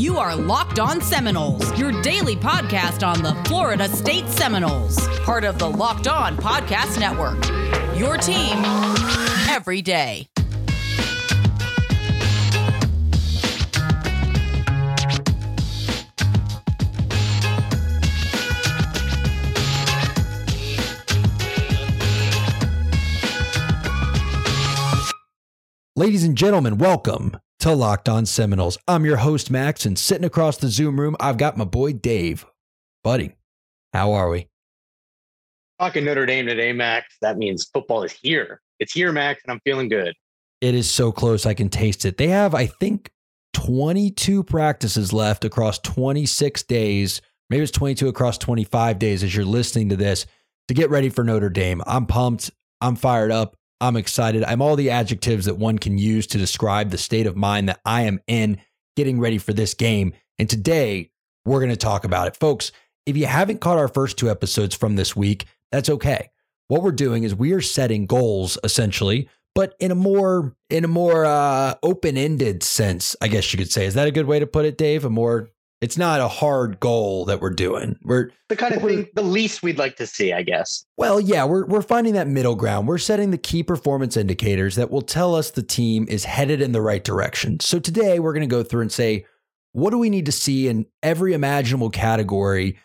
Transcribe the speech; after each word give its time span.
You 0.00 0.16
are 0.16 0.34
Locked 0.34 0.78
On 0.78 0.98
Seminoles, 1.02 1.78
your 1.78 1.92
daily 2.00 2.34
podcast 2.34 3.06
on 3.06 3.22
the 3.22 3.34
Florida 3.46 3.86
State 3.86 4.26
Seminoles, 4.28 4.98
part 5.26 5.44
of 5.44 5.58
the 5.58 5.68
Locked 5.68 6.08
On 6.08 6.38
Podcast 6.38 6.98
Network. 6.98 7.44
Your 7.98 8.16
team 8.16 8.62
every 9.50 9.82
day. 9.82 10.26
Ladies 25.94 26.24
and 26.24 26.38
gentlemen, 26.38 26.78
welcome 26.78 27.36
to 27.60 27.74
Locked 27.74 28.08
On 28.08 28.24
Seminoles. 28.24 28.78
I'm 28.88 29.04
your 29.04 29.18
host, 29.18 29.50
Max, 29.50 29.84
and 29.84 29.98
sitting 29.98 30.24
across 30.24 30.56
the 30.56 30.68
Zoom 30.68 30.98
room, 30.98 31.14
I've 31.20 31.36
got 31.36 31.58
my 31.58 31.64
boy 31.64 31.92
Dave. 31.92 32.46
Buddy, 33.04 33.34
how 33.92 34.12
are 34.12 34.30
we? 34.30 34.48
Talking 35.78 36.06
Notre 36.06 36.24
Dame 36.24 36.46
today, 36.46 36.72
Max. 36.72 37.16
That 37.20 37.36
means 37.36 37.68
football 37.72 38.02
is 38.02 38.12
here. 38.12 38.62
It's 38.78 38.94
here, 38.94 39.12
Max, 39.12 39.42
and 39.44 39.52
I'm 39.52 39.60
feeling 39.60 39.90
good. 39.90 40.14
It 40.62 40.74
is 40.74 40.90
so 40.90 41.12
close, 41.12 41.44
I 41.44 41.52
can 41.52 41.68
taste 41.68 42.06
it. 42.06 42.16
They 42.16 42.28
have, 42.28 42.54
I 42.54 42.64
think, 42.64 43.10
22 43.52 44.42
practices 44.42 45.12
left 45.12 45.44
across 45.44 45.78
26 45.80 46.62
days. 46.62 47.20
Maybe 47.50 47.62
it's 47.62 47.72
22 47.72 48.08
across 48.08 48.38
25 48.38 48.98
days 48.98 49.22
as 49.22 49.36
you're 49.36 49.44
listening 49.44 49.90
to 49.90 49.96
this 49.96 50.24
to 50.68 50.74
get 50.74 50.88
ready 50.88 51.10
for 51.10 51.24
Notre 51.24 51.50
Dame. 51.50 51.82
I'm 51.86 52.06
pumped. 52.06 52.50
I'm 52.80 52.96
fired 52.96 53.30
up. 53.30 53.54
I'm 53.80 53.96
excited. 53.96 54.44
I'm 54.44 54.60
all 54.60 54.76
the 54.76 54.90
adjectives 54.90 55.46
that 55.46 55.56
one 55.56 55.78
can 55.78 55.98
use 55.98 56.26
to 56.28 56.38
describe 56.38 56.90
the 56.90 56.98
state 56.98 57.26
of 57.26 57.36
mind 57.36 57.68
that 57.68 57.80
I 57.84 58.02
am 58.02 58.20
in 58.26 58.60
getting 58.96 59.20
ready 59.20 59.38
for 59.38 59.52
this 59.52 59.74
game. 59.74 60.12
And 60.38 60.48
today, 60.48 61.10
we're 61.44 61.60
going 61.60 61.70
to 61.70 61.76
talk 61.76 62.04
about 62.04 62.26
it. 62.26 62.36
Folks, 62.36 62.72
if 63.06 63.16
you 63.16 63.26
haven't 63.26 63.60
caught 63.60 63.78
our 63.78 63.88
first 63.88 64.18
two 64.18 64.30
episodes 64.30 64.74
from 64.74 64.96
this 64.96 65.16
week, 65.16 65.46
that's 65.72 65.88
okay. 65.88 66.30
What 66.68 66.82
we're 66.82 66.92
doing 66.92 67.24
is 67.24 67.34
we 67.34 67.52
are 67.52 67.60
setting 67.60 68.06
goals 68.06 68.58
essentially, 68.62 69.28
but 69.54 69.74
in 69.80 69.90
a 69.90 69.94
more 69.94 70.54
in 70.68 70.84
a 70.84 70.88
more 70.88 71.24
uh, 71.24 71.74
open-ended 71.82 72.62
sense, 72.62 73.16
I 73.20 73.28
guess 73.28 73.52
you 73.52 73.58
could 73.58 73.72
say. 73.72 73.86
Is 73.86 73.94
that 73.94 74.06
a 74.06 74.12
good 74.12 74.26
way 74.26 74.38
to 74.38 74.46
put 74.46 74.66
it, 74.66 74.78
Dave? 74.78 75.04
A 75.04 75.10
more 75.10 75.48
it's 75.80 75.96
not 75.96 76.20
a 76.20 76.28
hard 76.28 76.78
goal 76.78 77.24
that 77.24 77.40
we're 77.40 77.50
doing. 77.50 77.98
We're 78.02 78.30
the 78.48 78.56
kind 78.56 78.74
of 78.74 78.82
thing 78.82 79.08
the 79.14 79.22
least 79.22 79.62
we'd 79.62 79.78
like 79.78 79.96
to 79.96 80.06
see, 80.06 80.32
I 80.32 80.42
guess. 80.42 80.84
Well, 80.96 81.20
yeah, 81.20 81.44
we're 81.44 81.64
we're 81.66 81.82
finding 81.82 82.14
that 82.14 82.28
middle 82.28 82.54
ground. 82.54 82.86
We're 82.86 82.98
setting 82.98 83.30
the 83.30 83.38
key 83.38 83.62
performance 83.62 84.16
indicators 84.16 84.76
that 84.76 84.90
will 84.90 85.02
tell 85.02 85.34
us 85.34 85.50
the 85.50 85.62
team 85.62 86.06
is 86.08 86.24
headed 86.24 86.60
in 86.60 86.72
the 86.72 86.82
right 86.82 87.02
direction. 87.02 87.60
So 87.60 87.78
today 87.78 88.18
we're 88.18 88.34
going 88.34 88.48
to 88.48 88.54
go 88.54 88.62
through 88.62 88.82
and 88.82 88.92
say 88.92 89.24
what 89.72 89.90
do 89.90 89.98
we 89.98 90.10
need 90.10 90.26
to 90.26 90.32
see 90.32 90.68
in 90.68 90.86
every 91.02 91.32
imaginable 91.32 91.90
category? 91.90 92.78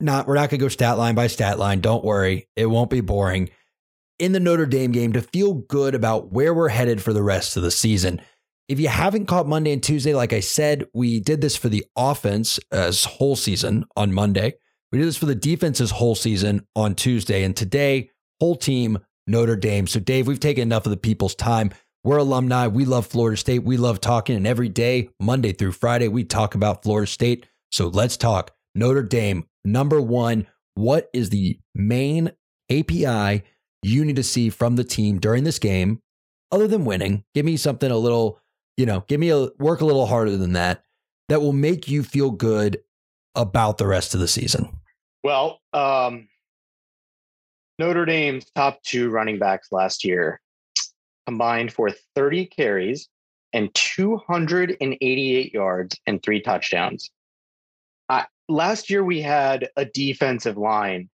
Not 0.00 0.26
we're 0.26 0.34
not 0.34 0.50
going 0.50 0.60
to 0.60 0.64
go 0.64 0.68
stat 0.68 0.96
line 0.96 1.14
by 1.14 1.26
stat 1.26 1.58
line. 1.58 1.80
Don't 1.80 2.04
worry, 2.04 2.48
it 2.56 2.66
won't 2.66 2.90
be 2.90 3.00
boring. 3.00 3.50
In 4.18 4.32
the 4.32 4.40
Notre 4.40 4.66
Dame 4.66 4.90
game 4.92 5.12
to 5.12 5.20
feel 5.20 5.54
good 5.54 5.94
about 5.94 6.32
where 6.32 6.52
we're 6.52 6.68
headed 6.68 7.02
for 7.02 7.12
the 7.12 7.22
rest 7.22 7.56
of 7.56 7.62
the 7.62 7.70
season. 7.70 8.20
If 8.68 8.78
you 8.78 8.88
haven't 8.88 9.24
caught 9.24 9.48
Monday 9.48 9.72
and 9.72 9.82
Tuesday, 9.82 10.14
like 10.14 10.34
I 10.34 10.40
said, 10.40 10.84
we 10.92 11.20
did 11.20 11.40
this 11.40 11.56
for 11.56 11.70
the 11.70 11.86
offense 11.96 12.58
uh, 12.70 12.88
as 12.88 13.04
whole 13.04 13.34
season 13.34 13.86
on 13.96 14.12
Monday. 14.12 14.54
We 14.92 14.98
did 14.98 15.08
this 15.08 15.16
for 15.16 15.24
the 15.24 15.34
defense's 15.34 15.90
whole 15.90 16.14
season 16.14 16.66
on 16.76 16.94
Tuesday. 16.94 17.44
And 17.44 17.56
today, 17.56 18.10
whole 18.40 18.56
team, 18.56 18.98
Notre 19.26 19.56
Dame. 19.56 19.86
So, 19.86 20.00
Dave, 20.00 20.26
we've 20.26 20.38
taken 20.38 20.62
enough 20.62 20.84
of 20.84 20.90
the 20.90 20.98
people's 20.98 21.34
time. 21.34 21.70
We're 22.04 22.18
alumni. 22.18 22.66
We 22.66 22.84
love 22.84 23.06
Florida 23.06 23.38
State. 23.38 23.60
We 23.60 23.78
love 23.78 24.02
talking. 24.02 24.36
And 24.36 24.46
every 24.46 24.68
day, 24.68 25.08
Monday 25.18 25.52
through 25.52 25.72
Friday, 25.72 26.08
we 26.08 26.24
talk 26.24 26.54
about 26.54 26.82
Florida 26.82 27.06
State. 27.06 27.46
So 27.72 27.88
let's 27.88 28.18
talk 28.18 28.50
Notre 28.74 29.02
Dame. 29.02 29.46
Number 29.64 29.98
one, 29.98 30.46
what 30.74 31.08
is 31.14 31.30
the 31.30 31.58
main 31.74 32.32
KPI 32.70 33.42
you 33.82 34.04
need 34.04 34.16
to 34.16 34.22
see 34.22 34.50
from 34.50 34.76
the 34.76 34.84
team 34.84 35.18
during 35.18 35.44
this 35.44 35.58
game 35.58 36.00
other 36.52 36.68
than 36.68 36.84
winning? 36.84 37.24
Give 37.34 37.46
me 37.46 37.56
something 37.56 37.90
a 37.90 37.96
little 37.96 38.40
you 38.78 38.86
know, 38.86 39.04
give 39.08 39.20
me 39.20 39.28
a 39.28 39.48
work 39.58 39.82
a 39.82 39.84
little 39.84 40.06
harder 40.06 40.36
than 40.36 40.54
that 40.54 40.84
that 41.28 41.42
will 41.42 41.52
make 41.52 41.88
you 41.88 42.02
feel 42.02 42.30
good 42.30 42.78
about 43.34 43.76
the 43.76 43.86
rest 43.86 44.14
of 44.14 44.20
the 44.20 44.28
season. 44.28 44.70
Well, 45.22 45.60
um, 45.74 46.28
Notre 47.78 48.06
Dame's 48.06 48.50
top 48.54 48.82
two 48.82 49.10
running 49.10 49.38
backs 49.38 49.68
last 49.72 50.04
year 50.04 50.40
combined 51.26 51.72
for 51.72 51.90
30 52.14 52.46
carries 52.46 53.08
and 53.52 53.74
288 53.74 55.52
yards 55.52 56.00
and 56.06 56.22
three 56.22 56.40
touchdowns. 56.40 57.10
Last 58.48 58.88
year, 58.88 59.04
we 59.04 59.20
had 59.20 59.68
a 59.76 59.84
defensive 59.84 60.56
line 60.56 61.10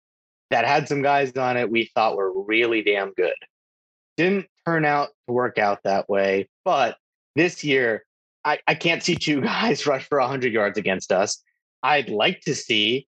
that 0.50 0.66
had 0.66 0.90
some 0.90 1.02
guys 1.02 1.32
on 1.38 1.56
it 1.56 1.72
we 1.72 1.90
thought 1.96 2.18
were 2.18 2.44
really 2.44 2.84
damn 2.84 3.14
good. 3.14 3.36
Didn't 4.18 4.48
turn 4.66 4.84
out 4.84 5.12
to 5.28 5.34
work 5.34 5.58
out 5.58 5.84
that 5.84 6.10
way, 6.10 6.50
but 6.66 6.98
this 7.36 7.64
year, 7.64 8.06
I, 8.44 8.60
I 8.68 8.76
can't 8.76 9.04
see 9.04 9.16
two 9.16 9.42
guys 9.42 9.86
rush 9.86 10.08
for 10.08 10.20
100 10.20 10.54
yards 10.54 10.78
against 10.78 11.12
us. 11.12 11.42
I'd 11.84 12.10
like 12.10 12.42
to 12.42 12.56
see 12.56 13.08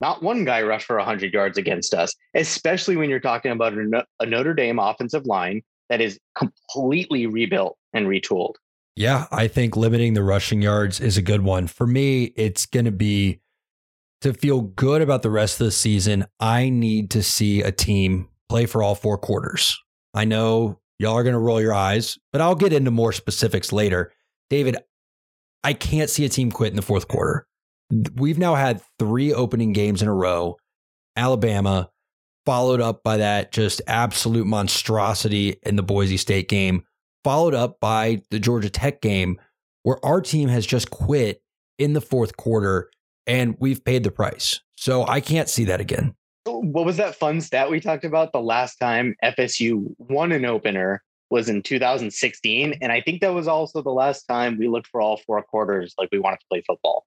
not 0.00 0.22
one 0.22 0.44
guy 0.44 0.62
rush 0.62 0.84
for 0.84 0.96
100 0.96 1.32
yards 1.32 1.56
against 1.56 1.94
us, 1.94 2.14
especially 2.34 2.96
when 2.96 3.08
you're 3.08 3.20
talking 3.20 3.52
about 3.52 3.72
a 4.20 4.26
Notre 4.26 4.54
Dame 4.54 4.80
offensive 4.80 5.26
line 5.26 5.62
that 5.88 6.00
is 6.00 6.18
completely 6.36 7.26
rebuilt 7.26 7.78
and 7.92 8.06
retooled. 8.06 8.54
Yeah, 8.96 9.26
I 9.30 9.46
think 9.46 9.76
limiting 9.76 10.14
the 10.14 10.22
rushing 10.22 10.60
yards 10.60 11.00
is 11.00 11.16
a 11.16 11.22
good 11.22 11.42
one. 11.42 11.66
For 11.66 11.86
me, 11.86 12.32
it's 12.36 12.66
going 12.66 12.84
to 12.84 12.92
be 12.92 13.40
to 14.20 14.34
feel 14.34 14.60
good 14.60 15.02
about 15.02 15.22
the 15.22 15.30
rest 15.30 15.60
of 15.60 15.66
the 15.66 15.72
season. 15.72 16.26
I 16.40 16.68
need 16.68 17.10
to 17.12 17.22
see 17.22 17.62
a 17.62 17.72
team 17.72 18.28
play 18.48 18.66
for 18.66 18.82
all 18.82 18.94
four 18.94 19.18
quarters. 19.18 19.78
I 20.14 20.24
know 20.24 20.80
Y'all 21.02 21.14
are 21.14 21.24
going 21.24 21.32
to 21.32 21.38
roll 21.40 21.60
your 21.60 21.74
eyes, 21.74 22.16
but 22.30 22.40
I'll 22.40 22.54
get 22.54 22.72
into 22.72 22.92
more 22.92 23.12
specifics 23.12 23.72
later. 23.72 24.12
David, 24.48 24.76
I 25.64 25.72
can't 25.72 26.08
see 26.08 26.24
a 26.24 26.28
team 26.28 26.52
quit 26.52 26.70
in 26.70 26.76
the 26.76 26.80
fourth 26.80 27.08
quarter. 27.08 27.44
We've 28.14 28.38
now 28.38 28.54
had 28.54 28.80
three 29.00 29.34
opening 29.34 29.72
games 29.72 30.00
in 30.00 30.06
a 30.06 30.14
row. 30.14 30.58
Alabama, 31.16 31.90
followed 32.46 32.80
up 32.80 33.02
by 33.02 33.16
that 33.16 33.50
just 33.50 33.82
absolute 33.88 34.46
monstrosity 34.46 35.56
in 35.64 35.74
the 35.74 35.82
Boise 35.82 36.16
State 36.16 36.48
game, 36.48 36.84
followed 37.24 37.54
up 37.54 37.80
by 37.80 38.22
the 38.30 38.38
Georgia 38.38 38.70
Tech 38.70 39.00
game, 39.00 39.40
where 39.82 39.98
our 40.06 40.20
team 40.20 40.48
has 40.50 40.64
just 40.64 40.90
quit 40.90 41.42
in 41.80 41.94
the 41.94 42.00
fourth 42.00 42.36
quarter 42.36 42.88
and 43.26 43.56
we've 43.58 43.84
paid 43.84 44.04
the 44.04 44.12
price. 44.12 44.60
So 44.76 45.04
I 45.04 45.20
can't 45.20 45.48
see 45.48 45.64
that 45.64 45.80
again 45.80 46.14
what 46.44 46.84
was 46.84 46.96
that 46.96 47.14
fun 47.14 47.40
stat 47.40 47.70
we 47.70 47.80
talked 47.80 48.04
about? 48.04 48.32
The 48.32 48.40
last 48.40 48.76
time 48.76 49.14
FSU 49.22 49.94
won 49.98 50.32
an 50.32 50.44
opener 50.44 51.02
was 51.30 51.48
in 51.48 51.62
2016. 51.62 52.74
And 52.80 52.92
I 52.92 53.00
think 53.00 53.22
that 53.22 53.32
was 53.32 53.48
also 53.48 53.82
the 53.82 53.90
last 53.90 54.24
time 54.24 54.58
we 54.58 54.68
looked 54.68 54.88
for 54.88 55.00
all 55.00 55.16
four 55.16 55.42
quarters 55.42 55.94
like 55.98 56.10
we 56.12 56.18
wanted 56.18 56.40
to 56.40 56.46
play 56.50 56.62
football. 56.66 57.06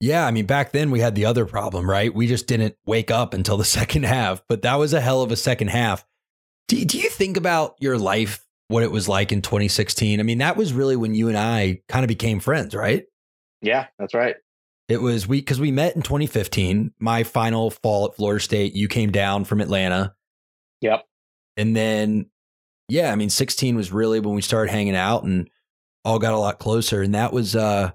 Yeah, 0.00 0.26
I 0.26 0.30
mean, 0.30 0.46
back 0.46 0.72
then 0.72 0.90
we 0.90 1.00
had 1.00 1.14
the 1.14 1.26
other 1.26 1.44
problem, 1.44 1.88
right? 1.88 2.12
We 2.12 2.26
just 2.26 2.46
didn't 2.46 2.76
wake 2.86 3.10
up 3.10 3.34
until 3.34 3.58
the 3.58 3.64
second 3.78 4.04
half, 4.04 4.42
but 4.48 4.62
that 4.62 4.76
was 4.76 4.94
a 4.94 5.00
hell 5.00 5.22
of 5.22 5.30
a 5.30 5.36
second 5.36 5.68
half. 5.68 6.04
Do, 6.68 6.82
do 6.84 6.98
you 6.98 7.10
think 7.10 7.36
about 7.36 7.76
your 7.78 7.98
life, 7.98 8.46
what 8.68 8.82
it 8.82 8.90
was 8.90 9.08
like 9.08 9.32
in 9.32 9.42
2016? 9.42 10.18
I 10.18 10.22
mean, 10.22 10.38
that 10.38 10.56
was 10.56 10.72
really 10.72 10.96
when 10.96 11.14
you 11.14 11.28
and 11.28 11.36
I 11.36 11.82
kind 11.88 12.04
of 12.04 12.08
became 12.08 12.40
friends, 12.40 12.74
right? 12.74 13.04
Yeah, 13.60 13.86
that's 13.98 14.14
right. 14.14 14.36
It 14.90 15.00
was 15.00 15.28
we 15.28 15.40
because 15.40 15.60
we 15.60 15.70
met 15.70 15.94
in 15.94 16.02
2015. 16.02 16.92
My 16.98 17.22
final 17.22 17.70
fall 17.70 18.06
at 18.06 18.16
Florida 18.16 18.42
State. 18.42 18.74
You 18.74 18.88
came 18.88 19.12
down 19.12 19.44
from 19.44 19.60
Atlanta. 19.60 20.14
Yep. 20.80 21.06
And 21.56 21.76
then, 21.76 22.26
yeah, 22.88 23.12
I 23.12 23.14
mean, 23.14 23.30
16 23.30 23.76
was 23.76 23.92
really 23.92 24.18
when 24.18 24.34
we 24.34 24.42
started 24.42 24.72
hanging 24.72 24.96
out 24.96 25.22
and 25.22 25.48
all 26.04 26.18
got 26.18 26.34
a 26.34 26.38
lot 26.38 26.58
closer. 26.58 27.02
And 27.02 27.14
that 27.14 27.32
was, 27.32 27.54
uh, 27.54 27.92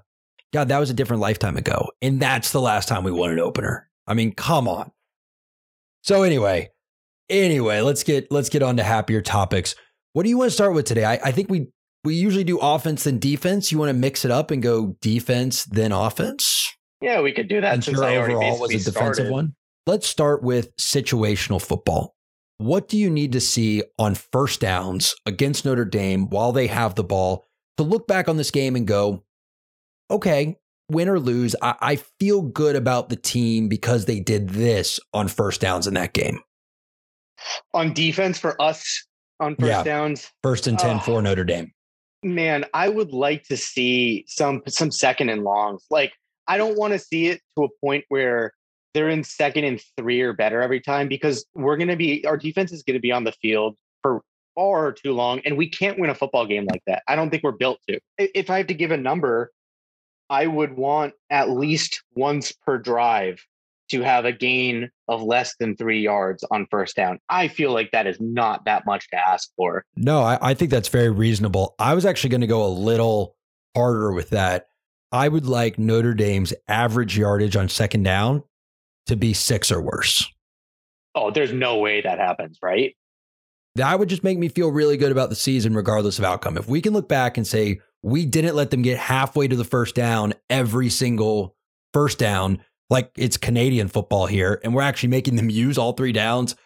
God, 0.54 0.68
that 0.68 0.78
was 0.78 0.88
a 0.88 0.94
different 0.94 1.20
lifetime 1.20 1.58
ago. 1.58 1.90
And 2.00 2.18
that's 2.18 2.52
the 2.52 2.62
last 2.62 2.88
time 2.88 3.04
we 3.04 3.10
won 3.10 3.30
an 3.30 3.40
opener. 3.40 3.90
I 4.06 4.14
mean, 4.14 4.32
come 4.32 4.66
on. 4.66 4.90
So 6.02 6.22
anyway, 6.22 6.70
anyway, 7.28 7.80
let's 7.82 8.04
get 8.04 8.30
let's 8.30 8.48
get 8.48 8.62
on 8.62 8.78
to 8.78 8.82
happier 8.82 9.20
topics. 9.20 9.74
What 10.14 10.22
do 10.22 10.30
you 10.30 10.38
want 10.38 10.48
to 10.48 10.54
start 10.54 10.72
with 10.72 10.86
today? 10.86 11.04
I, 11.04 11.14
I 11.24 11.32
think 11.32 11.50
we 11.50 11.66
we 12.04 12.14
usually 12.14 12.44
do 12.44 12.58
offense 12.58 13.04
then 13.04 13.18
defense. 13.18 13.70
You 13.70 13.78
want 13.78 13.90
to 13.90 13.94
mix 13.94 14.24
it 14.24 14.30
up 14.30 14.50
and 14.50 14.62
go 14.62 14.96
defense 15.02 15.64
then 15.64 15.92
offense? 15.92 16.65
Yeah, 17.00 17.20
we 17.20 17.32
could 17.32 17.48
do 17.48 17.60
that. 17.60 17.84
since 17.84 17.98
sure 17.98 18.06
overall 18.06 18.58
was 18.58 18.70
a 18.70 18.78
defensive 18.78 18.94
started. 18.94 19.30
one. 19.30 19.54
Let's 19.86 20.06
start 20.06 20.42
with 20.42 20.74
situational 20.76 21.62
football. 21.62 22.16
What 22.58 22.88
do 22.88 22.96
you 22.96 23.10
need 23.10 23.32
to 23.32 23.40
see 23.40 23.82
on 23.98 24.14
first 24.14 24.60
downs 24.60 25.14
against 25.26 25.64
Notre 25.64 25.84
Dame 25.84 26.28
while 26.30 26.52
they 26.52 26.66
have 26.68 26.94
the 26.94 27.04
ball 27.04 27.44
to 27.76 27.82
look 27.82 28.06
back 28.06 28.28
on 28.28 28.38
this 28.38 28.50
game 28.50 28.76
and 28.76 28.86
go, 28.86 29.24
okay, 30.10 30.56
win 30.90 31.08
or 31.08 31.20
lose, 31.20 31.54
I, 31.60 31.74
I 31.80 31.96
feel 32.18 32.42
good 32.42 32.76
about 32.76 33.08
the 33.08 33.16
team 33.16 33.68
because 33.68 34.06
they 34.06 34.20
did 34.20 34.50
this 34.50 34.98
on 35.12 35.28
first 35.28 35.60
downs 35.60 35.86
in 35.86 35.94
that 35.94 36.14
game. 36.14 36.40
On 37.74 37.92
defense 37.92 38.38
for 38.38 38.60
us 38.60 39.04
on 39.40 39.56
first 39.56 39.68
yeah. 39.68 39.82
downs, 39.82 40.30
first 40.42 40.66
and 40.66 40.78
10 40.78 40.96
uh, 40.96 40.98
for 41.00 41.20
Notre 41.20 41.44
Dame. 41.44 41.72
Man, 42.22 42.64
I 42.72 42.88
would 42.88 43.12
like 43.12 43.44
to 43.44 43.56
see 43.56 44.24
some 44.26 44.62
some 44.66 44.90
second 44.90 45.28
and 45.28 45.44
longs. 45.44 45.84
Like 45.90 46.14
I 46.48 46.58
don't 46.58 46.78
want 46.78 46.92
to 46.92 46.98
see 46.98 47.26
it 47.26 47.40
to 47.56 47.64
a 47.64 47.68
point 47.80 48.04
where 48.08 48.52
they're 48.94 49.08
in 49.08 49.24
second 49.24 49.64
and 49.64 49.80
three 49.96 50.20
or 50.22 50.32
better 50.32 50.62
every 50.62 50.80
time 50.80 51.08
because 51.08 51.44
we're 51.54 51.76
going 51.76 51.88
to 51.88 51.96
be 51.96 52.24
our 52.26 52.36
defense 52.36 52.72
is 52.72 52.82
going 52.82 52.94
to 52.94 53.00
be 53.00 53.12
on 53.12 53.24
the 53.24 53.32
field 53.32 53.76
for 54.02 54.22
far 54.54 54.92
too 54.92 55.12
long 55.12 55.40
and 55.44 55.56
we 55.58 55.68
can't 55.68 55.98
win 55.98 56.08
a 56.08 56.14
football 56.14 56.46
game 56.46 56.66
like 56.70 56.82
that. 56.86 57.02
I 57.06 57.14
don't 57.14 57.30
think 57.30 57.42
we're 57.42 57.52
built 57.52 57.78
to. 57.88 58.00
If 58.16 58.48
I 58.48 58.58
have 58.58 58.68
to 58.68 58.74
give 58.74 58.90
a 58.90 58.96
number, 58.96 59.52
I 60.30 60.46
would 60.46 60.76
want 60.76 61.14
at 61.30 61.50
least 61.50 62.02
once 62.14 62.52
per 62.52 62.78
drive 62.78 63.44
to 63.90 64.02
have 64.02 64.24
a 64.24 64.32
gain 64.32 64.90
of 65.08 65.22
less 65.22 65.54
than 65.60 65.76
three 65.76 66.00
yards 66.00 66.44
on 66.50 66.66
first 66.70 66.96
down. 66.96 67.20
I 67.28 67.48
feel 67.48 67.72
like 67.72 67.90
that 67.92 68.06
is 68.06 68.16
not 68.20 68.64
that 68.64 68.84
much 68.84 69.08
to 69.10 69.16
ask 69.16 69.50
for. 69.56 69.84
No, 69.94 70.22
I, 70.22 70.38
I 70.40 70.54
think 70.54 70.70
that's 70.70 70.88
very 70.88 71.10
reasonable. 71.10 71.74
I 71.78 71.94
was 71.94 72.04
actually 72.04 72.30
going 72.30 72.40
to 72.40 72.46
go 72.46 72.64
a 72.64 72.68
little 72.68 73.36
harder 73.76 74.12
with 74.12 74.30
that. 74.30 74.68
I 75.12 75.28
would 75.28 75.46
like 75.46 75.78
Notre 75.78 76.14
Dame's 76.14 76.52
average 76.68 77.16
yardage 77.16 77.56
on 77.56 77.68
second 77.68 78.02
down 78.02 78.42
to 79.06 79.16
be 79.16 79.32
six 79.32 79.70
or 79.70 79.80
worse. 79.80 80.30
Oh, 81.14 81.30
there's 81.30 81.52
no 81.52 81.78
way 81.78 82.02
that 82.02 82.18
happens, 82.18 82.58
right? 82.62 82.94
That 83.76 83.98
would 83.98 84.08
just 84.08 84.24
make 84.24 84.38
me 84.38 84.48
feel 84.48 84.70
really 84.70 84.96
good 84.96 85.12
about 85.12 85.30
the 85.30 85.36
season, 85.36 85.74
regardless 85.74 86.18
of 86.18 86.24
outcome. 86.24 86.56
If 86.56 86.68
we 86.68 86.80
can 86.80 86.92
look 86.92 87.08
back 87.08 87.36
and 87.36 87.46
say, 87.46 87.80
we 88.02 88.26
didn't 88.26 88.56
let 88.56 88.70
them 88.70 88.82
get 88.82 88.98
halfway 88.98 89.48
to 89.48 89.56
the 89.56 89.64
first 89.64 89.94
down 89.94 90.34
every 90.50 90.88
single 90.88 91.56
first 91.92 92.18
down, 92.18 92.62
like 92.90 93.10
it's 93.16 93.36
Canadian 93.36 93.88
football 93.88 94.26
here, 94.26 94.60
and 94.64 94.74
we're 94.74 94.82
actually 94.82 95.08
making 95.10 95.36
them 95.36 95.50
use 95.50 95.78
all 95.78 95.92
three 95.92 96.12
downs, 96.12 96.56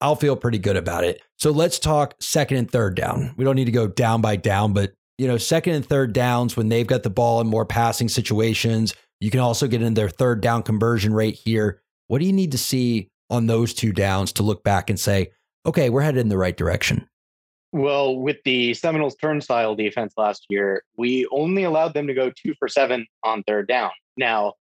I'll 0.00 0.16
feel 0.16 0.36
pretty 0.36 0.58
good 0.58 0.76
about 0.76 1.04
it. 1.04 1.20
So 1.38 1.50
let's 1.50 1.78
talk 1.78 2.14
second 2.20 2.58
and 2.58 2.70
third 2.70 2.94
down. 2.94 3.34
We 3.36 3.44
don't 3.44 3.56
need 3.56 3.64
to 3.64 3.72
go 3.72 3.86
down 3.86 4.20
by 4.20 4.36
down, 4.36 4.72
but 4.72 4.92
you 5.18 5.26
know, 5.26 5.38
second 5.38 5.74
and 5.74 5.86
third 5.86 6.12
downs 6.12 6.56
when 6.56 6.68
they've 6.68 6.86
got 6.86 7.02
the 7.02 7.10
ball 7.10 7.40
in 7.40 7.46
more 7.46 7.64
passing 7.64 8.08
situations. 8.08 8.94
You 9.20 9.30
can 9.30 9.40
also 9.40 9.66
get 9.66 9.82
in 9.82 9.94
their 9.94 10.10
third 10.10 10.40
down 10.40 10.62
conversion 10.62 11.14
rate 11.14 11.34
here. 11.34 11.80
What 12.08 12.18
do 12.18 12.26
you 12.26 12.32
need 12.32 12.52
to 12.52 12.58
see 12.58 13.08
on 13.30 13.46
those 13.46 13.74
two 13.74 13.92
downs 13.92 14.32
to 14.32 14.42
look 14.42 14.62
back 14.62 14.90
and 14.90 15.00
say, 15.00 15.32
okay, 15.64 15.90
we're 15.90 16.02
headed 16.02 16.20
in 16.20 16.28
the 16.28 16.38
right 16.38 16.56
direction? 16.56 17.08
Well, 17.72 18.16
with 18.16 18.36
the 18.44 18.74
Seminoles 18.74 19.16
turnstile 19.16 19.74
defense 19.74 20.14
last 20.16 20.46
year, 20.48 20.82
we 20.96 21.26
only 21.30 21.64
allowed 21.64 21.94
them 21.94 22.06
to 22.06 22.14
go 22.14 22.30
two 22.30 22.54
for 22.58 22.68
seven 22.68 23.06
on 23.24 23.42
third 23.42 23.68
down. 23.68 23.90
Now, 24.16 24.54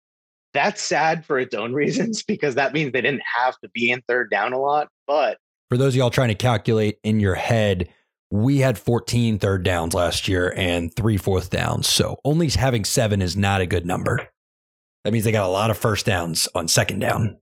that's 0.53 0.81
sad 0.81 1.25
for 1.25 1.39
its 1.39 1.53
own 1.53 1.73
reasons 1.73 2.23
because 2.23 2.55
that 2.55 2.73
means 2.73 2.91
they 2.91 3.01
didn't 3.01 3.23
have 3.35 3.57
to 3.59 3.69
be 3.69 3.91
in 3.91 4.01
third 4.07 4.29
down 4.29 4.53
a 4.53 4.59
lot. 4.59 4.88
But 5.07 5.38
for 5.69 5.77
those 5.77 5.94
of 5.94 5.97
y'all 5.97 6.09
trying 6.09 6.29
to 6.29 6.35
calculate 6.35 7.00
in 7.03 7.19
your 7.19 7.35
head, 7.35 7.89
we 8.33 8.57
had 8.57 8.80
14 8.80 9.38
third 9.38 9.62
downs 9.63 9.94
last 9.94 10.27
year 10.27 10.51
and 10.57 10.91
three 10.95 11.18
fourth 11.18 11.51
downs. 11.51 11.88
So 11.88 12.19
only 12.25 12.50
having 12.50 12.83
seven 12.83 13.21
is 13.21 13.38
not 13.38 13.62
a 13.62 13.68
good 13.68 13.85
number. 13.85 14.27
That 15.03 15.13
means 15.13 15.24
they 15.24 15.31
got 15.31 15.45
a 15.45 15.51
lot 15.51 15.69
of 15.69 15.77
first 15.77 16.07
downs 16.07 16.47
on 16.56 16.68
second 16.68 16.97
down. 16.97 17.38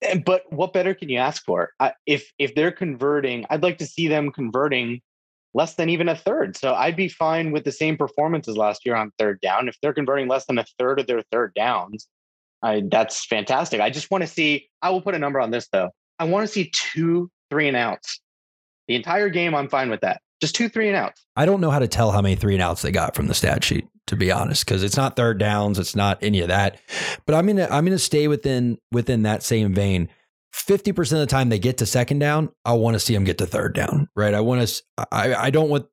And, 0.00 0.24
but 0.24 0.50
what 0.50 0.72
better 0.72 0.94
can 0.94 1.10
you 1.10 1.18
ask 1.18 1.44
for? 1.44 1.72
If 2.06 2.32
if 2.38 2.54
they're 2.54 2.72
converting, 2.72 3.44
I'd 3.50 3.62
like 3.62 3.76
to 3.78 3.86
see 3.86 4.08
them 4.08 4.32
converting 4.32 5.02
less 5.52 5.74
than 5.74 5.90
even 5.90 6.08
a 6.08 6.16
third. 6.16 6.56
So 6.56 6.72
I'd 6.72 6.96
be 6.96 7.08
fine 7.08 7.52
with 7.52 7.64
the 7.64 7.72
same 7.72 7.98
performances 7.98 8.56
last 8.56 8.86
year 8.86 8.96
on 8.96 9.12
third 9.18 9.38
down. 9.42 9.68
If 9.68 9.76
they're 9.82 9.92
converting 9.92 10.28
less 10.28 10.46
than 10.46 10.56
a 10.56 10.64
third 10.78 10.98
of 10.98 11.06
their 11.06 11.22
third 11.30 11.52
downs, 11.54 12.08
I, 12.62 12.82
that's 12.90 13.26
fantastic. 13.26 13.82
I 13.82 13.90
just 13.90 14.10
want 14.10 14.22
to 14.22 14.28
see. 14.28 14.70
I 14.80 14.88
will 14.88 15.02
put 15.02 15.14
a 15.14 15.18
number 15.18 15.40
on 15.40 15.50
this 15.50 15.68
though. 15.70 15.90
I 16.18 16.24
want 16.24 16.46
to 16.46 16.52
see 16.52 16.70
two 16.72 17.30
three 17.50 17.68
and 17.68 17.76
outs. 17.76 18.21
The 18.92 18.96
entire 18.96 19.30
game, 19.30 19.54
I'm 19.54 19.70
fine 19.70 19.88
with 19.88 20.02
that. 20.02 20.20
Just 20.42 20.54
two 20.54 20.68
three 20.68 20.86
and 20.86 20.94
outs. 20.94 21.24
I 21.34 21.46
don't 21.46 21.62
know 21.62 21.70
how 21.70 21.78
to 21.78 21.88
tell 21.88 22.10
how 22.10 22.20
many 22.20 22.34
three 22.34 22.52
and 22.52 22.62
outs 22.62 22.82
they 22.82 22.90
got 22.90 23.16
from 23.16 23.26
the 23.26 23.32
stat 23.32 23.64
sheet, 23.64 23.86
to 24.08 24.16
be 24.16 24.30
honest, 24.30 24.66
because 24.66 24.82
it's 24.82 24.98
not 24.98 25.16
third 25.16 25.38
downs, 25.38 25.78
it's 25.78 25.96
not 25.96 26.18
any 26.20 26.42
of 26.42 26.48
that. 26.48 26.78
But 27.24 27.34
I'm 27.34 27.46
gonna 27.46 27.66
I'm 27.70 27.86
gonna 27.86 27.98
stay 27.98 28.28
within 28.28 28.76
within 28.90 29.22
that 29.22 29.42
same 29.42 29.72
vein. 29.72 30.10
50% 30.54 30.98
of 30.98 31.20
the 31.20 31.26
time 31.26 31.48
they 31.48 31.58
get 31.58 31.78
to 31.78 31.86
second 31.86 32.18
down, 32.18 32.50
I 32.66 32.74
want 32.74 32.96
to 32.96 33.00
see 33.00 33.14
them 33.14 33.24
get 33.24 33.38
to 33.38 33.46
third 33.46 33.74
down, 33.74 34.10
right? 34.14 34.34
I 34.34 34.40
want 34.42 34.68
to, 34.68 34.82
I, 35.10 35.34
I 35.34 35.48
don't 35.48 35.70
want 35.70 35.86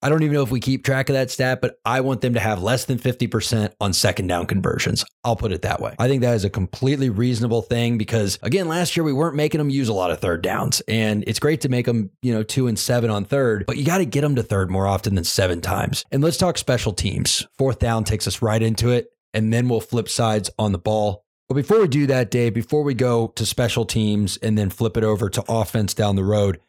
I 0.00 0.08
don't 0.08 0.22
even 0.22 0.34
know 0.34 0.42
if 0.42 0.50
we 0.52 0.60
keep 0.60 0.84
track 0.84 1.08
of 1.08 1.14
that 1.14 1.30
stat, 1.30 1.60
but 1.60 1.80
I 1.84 2.00
want 2.02 2.20
them 2.20 2.34
to 2.34 2.40
have 2.40 2.62
less 2.62 2.84
than 2.84 2.98
50% 2.98 3.72
on 3.80 3.92
second 3.92 4.28
down 4.28 4.46
conversions. 4.46 5.04
I'll 5.24 5.34
put 5.34 5.50
it 5.50 5.62
that 5.62 5.80
way. 5.80 5.96
I 5.98 6.06
think 6.06 6.22
that 6.22 6.34
is 6.34 6.44
a 6.44 6.50
completely 6.50 7.10
reasonable 7.10 7.62
thing 7.62 7.98
because, 7.98 8.38
again, 8.42 8.68
last 8.68 8.96
year 8.96 9.02
we 9.02 9.12
weren't 9.12 9.34
making 9.34 9.58
them 9.58 9.70
use 9.70 9.88
a 9.88 9.92
lot 9.92 10.12
of 10.12 10.20
third 10.20 10.42
downs. 10.42 10.80
And 10.86 11.24
it's 11.26 11.40
great 11.40 11.62
to 11.62 11.68
make 11.68 11.86
them, 11.86 12.10
you 12.22 12.32
know, 12.32 12.44
two 12.44 12.68
and 12.68 12.78
seven 12.78 13.10
on 13.10 13.24
third, 13.24 13.64
but 13.66 13.76
you 13.76 13.84
got 13.84 13.98
to 13.98 14.06
get 14.06 14.20
them 14.20 14.36
to 14.36 14.42
third 14.42 14.70
more 14.70 14.86
often 14.86 15.16
than 15.16 15.24
seven 15.24 15.60
times. 15.60 16.04
And 16.12 16.22
let's 16.22 16.36
talk 16.36 16.58
special 16.58 16.92
teams. 16.92 17.46
Fourth 17.56 17.80
down 17.80 18.04
takes 18.04 18.28
us 18.28 18.40
right 18.40 18.62
into 18.62 18.90
it, 18.90 19.08
and 19.34 19.52
then 19.52 19.68
we'll 19.68 19.80
flip 19.80 20.08
sides 20.08 20.48
on 20.58 20.70
the 20.70 20.78
ball. 20.78 21.24
But 21.48 21.54
before 21.54 21.80
we 21.80 21.88
do 21.88 22.06
that, 22.08 22.30
Dave, 22.30 22.52
before 22.52 22.82
we 22.82 22.92
go 22.92 23.28
to 23.28 23.46
special 23.46 23.86
teams 23.86 24.36
and 24.36 24.56
then 24.56 24.68
flip 24.68 24.98
it 24.98 25.04
over 25.04 25.30
to 25.30 25.42
offense 25.48 25.94
down 25.94 26.14
the 26.14 26.24
road, 26.24 26.60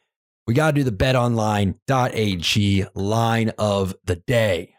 we 0.49 0.55
got 0.55 0.73
to 0.73 0.83
do 0.83 0.83
the 0.83 0.91
betonline.ag 0.91 2.85
line 2.95 3.51
of 3.59 3.95
the 4.05 4.15
day. 4.15 4.73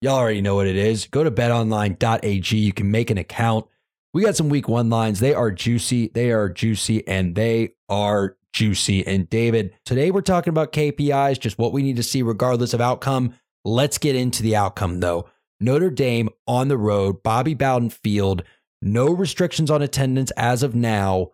Y'all 0.00 0.14
already 0.14 0.40
know 0.40 0.54
what 0.54 0.68
it 0.68 0.76
is. 0.76 1.08
Go 1.08 1.24
to 1.24 1.30
betonline.ag. 1.32 2.56
You 2.56 2.72
can 2.72 2.92
make 2.92 3.10
an 3.10 3.18
account. 3.18 3.66
We 4.14 4.22
got 4.22 4.36
some 4.36 4.48
week 4.48 4.68
one 4.68 4.90
lines. 4.90 5.18
They 5.18 5.34
are 5.34 5.50
juicy. 5.50 6.12
They 6.14 6.30
are 6.30 6.48
juicy 6.48 7.04
and 7.08 7.34
they 7.34 7.70
are 7.88 8.36
juicy. 8.52 9.04
And 9.08 9.28
David, 9.28 9.74
today 9.84 10.12
we're 10.12 10.20
talking 10.20 10.52
about 10.52 10.70
KPIs, 10.70 11.40
just 11.40 11.58
what 11.58 11.72
we 11.72 11.82
need 11.82 11.96
to 11.96 12.04
see 12.04 12.22
regardless 12.22 12.72
of 12.72 12.80
outcome. 12.80 13.34
Let's 13.64 13.98
get 13.98 14.14
into 14.14 14.44
the 14.44 14.54
outcome 14.54 15.00
though. 15.00 15.28
Notre 15.58 15.90
Dame 15.90 16.28
on 16.46 16.68
the 16.68 16.78
road, 16.78 17.24
Bobby 17.24 17.54
Bowden 17.54 17.90
Field, 17.90 18.44
no 18.80 19.08
restrictions 19.08 19.68
on 19.68 19.82
attendance 19.82 20.30
as 20.36 20.62
of 20.62 20.76
now. 20.76 21.32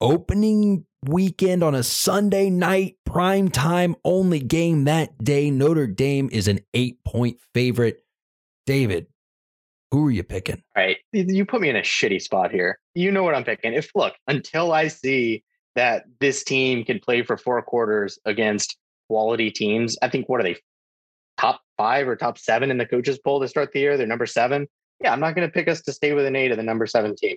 Opening 0.00 0.86
weekend 1.08 1.62
on 1.62 1.74
a 1.74 1.82
Sunday 1.82 2.50
night, 2.50 2.96
prime 3.04 3.48
time 3.48 3.96
only 4.04 4.40
game 4.40 4.84
that 4.84 5.16
day. 5.22 5.50
Notre 5.50 5.86
Dame 5.86 6.28
is 6.30 6.48
an 6.48 6.60
eight 6.74 7.02
point 7.04 7.38
favorite. 7.54 8.04
David, 8.66 9.06
who 9.90 10.06
are 10.06 10.10
you 10.10 10.22
picking? 10.22 10.62
All 10.76 10.82
right. 10.82 10.98
You 11.12 11.46
put 11.46 11.60
me 11.60 11.70
in 11.70 11.76
a 11.76 11.80
shitty 11.80 12.20
spot 12.20 12.50
here. 12.50 12.78
You 12.94 13.10
know 13.10 13.22
what 13.22 13.34
I'm 13.34 13.44
picking. 13.44 13.72
If 13.72 13.90
look, 13.94 14.14
until 14.26 14.72
I 14.72 14.88
see 14.88 15.42
that 15.74 16.04
this 16.20 16.44
team 16.44 16.84
can 16.84 16.98
play 16.98 17.22
for 17.22 17.38
four 17.38 17.62
quarters 17.62 18.18
against 18.24 18.76
quality 19.08 19.50
teams, 19.50 19.96
I 20.02 20.08
think 20.08 20.28
what 20.28 20.40
are 20.40 20.44
they? 20.44 20.56
Top 21.38 21.60
five 21.78 22.08
or 22.08 22.16
top 22.16 22.36
seven 22.36 22.70
in 22.70 22.78
the 22.78 22.84
coaches 22.86 23.18
poll 23.18 23.40
to 23.40 23.48
start 23.48 23.72
the 23.72 23.80
year? 23.80 23.96
They're 23.96 24.06
number 24.06 24.26
seven. 24.26 24.66
Yeah, 25.00 25.12
I'm 25.12 25.20
not 25.20 25.34
going 25.36 25.48
to 25.48 25.52
pick 25.52 25.68
us 25.68 25.80
to 25.82 25.92
stay 25.92 26.12
with 26.12 26.26
an 26.26 26.36
eight 26.36 26.50
of 26.50 26.56
the 26.56 26.64
number 26.64 26.86
seven 26.86 27.14
team. 27.16 27.36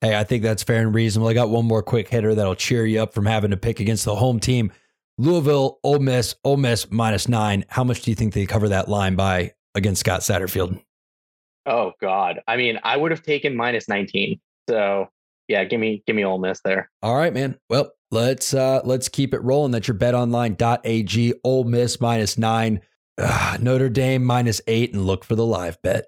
Hey, 0.00 0.16
I 0.16 0.24
think 0.24 0.42
that's 0.42 0.62
fair 0.62 0.80
and 0.80 0.94
reasonable. 0.94 1.28
I 1.28 1.34
got 1.34 1.50
one 1.50 1.66
more 1.66 1.82
quick 1.82 2.08
hitter 2.08 2.34
that'll 2.34 2.54
cheer 2.54 2.86
you 2.86 3.02
up 3.02 3.12
from 3.12 3.26
having 3.26 3.50
to 3.50 3.56
pick 3.56 3.80
against 3.80 4.06
the 4.06 4.14
home 4.14 4.40
team. 4.40 4.72
Louisville, 5.18 5.78
Ole 5.84 5.98
Miss, 5.98 6.34
Ole 6.44 6.56
Miss 6.56 6.90
minus 6.90 7.28
nine. 7.28 7.66
How 7.68 7.84
much 7.84 8.02
do 8.02 8.10
you 8.10 8.14
think 8.14 8.32
they 8.32 8.46
cover 8.46 8.68
that 8.70 8.88
line 8.88 9.14
by 9.14 9.52
against 9.74 10.00
Scott 10.00 10.20
Satterfield? 10.20 10.82
Oh 11.66 11.92
God. 12.00 12.40
I 12.48 12.56
mean, 12.56 12.78
I 12.82 12.96
would 12.96 13.10
have 13.10 13.22
taken 13.22 13.54
minus 13.54 13.88
19. 13.88 14.40
So 14.68 15.08
yeah, 15.48 15.64
give 15.64 15.80
me 15.80 16.02
give 16.06 16.16
me 16.16 16.24
Ole 16.24 16.38
Miss 16.38 16.60
there. 16.64 16.90
All 17.02 17.16
right, 17.16 17.34
man. 17.34 17.58
Well, 17.68 17.92
let's 18.10 18.54
uh 18.54 18.80
let's 18.84 19.08
keep 19.08 19.34
it 19.34 19.42
rolling. 19.42 19.72
That's 19.72 19.88
your 19.88 19.96
betonline.ag. 19.96 21.34
Ole 21.44 21.64
Miss 21.64 22.00
minus 22.00 22.38
nine. 22.38 22.80
Notre 23.60 23.90
Dame 23.90 24.24
minus 24.24 24.62
eight, 24.66 24.94
and 24.94 25.06
look 25.06 25.24
for 25.24 25.34
the 25.34 25.44
live 25.44 25.80
bet. 25.82 26.06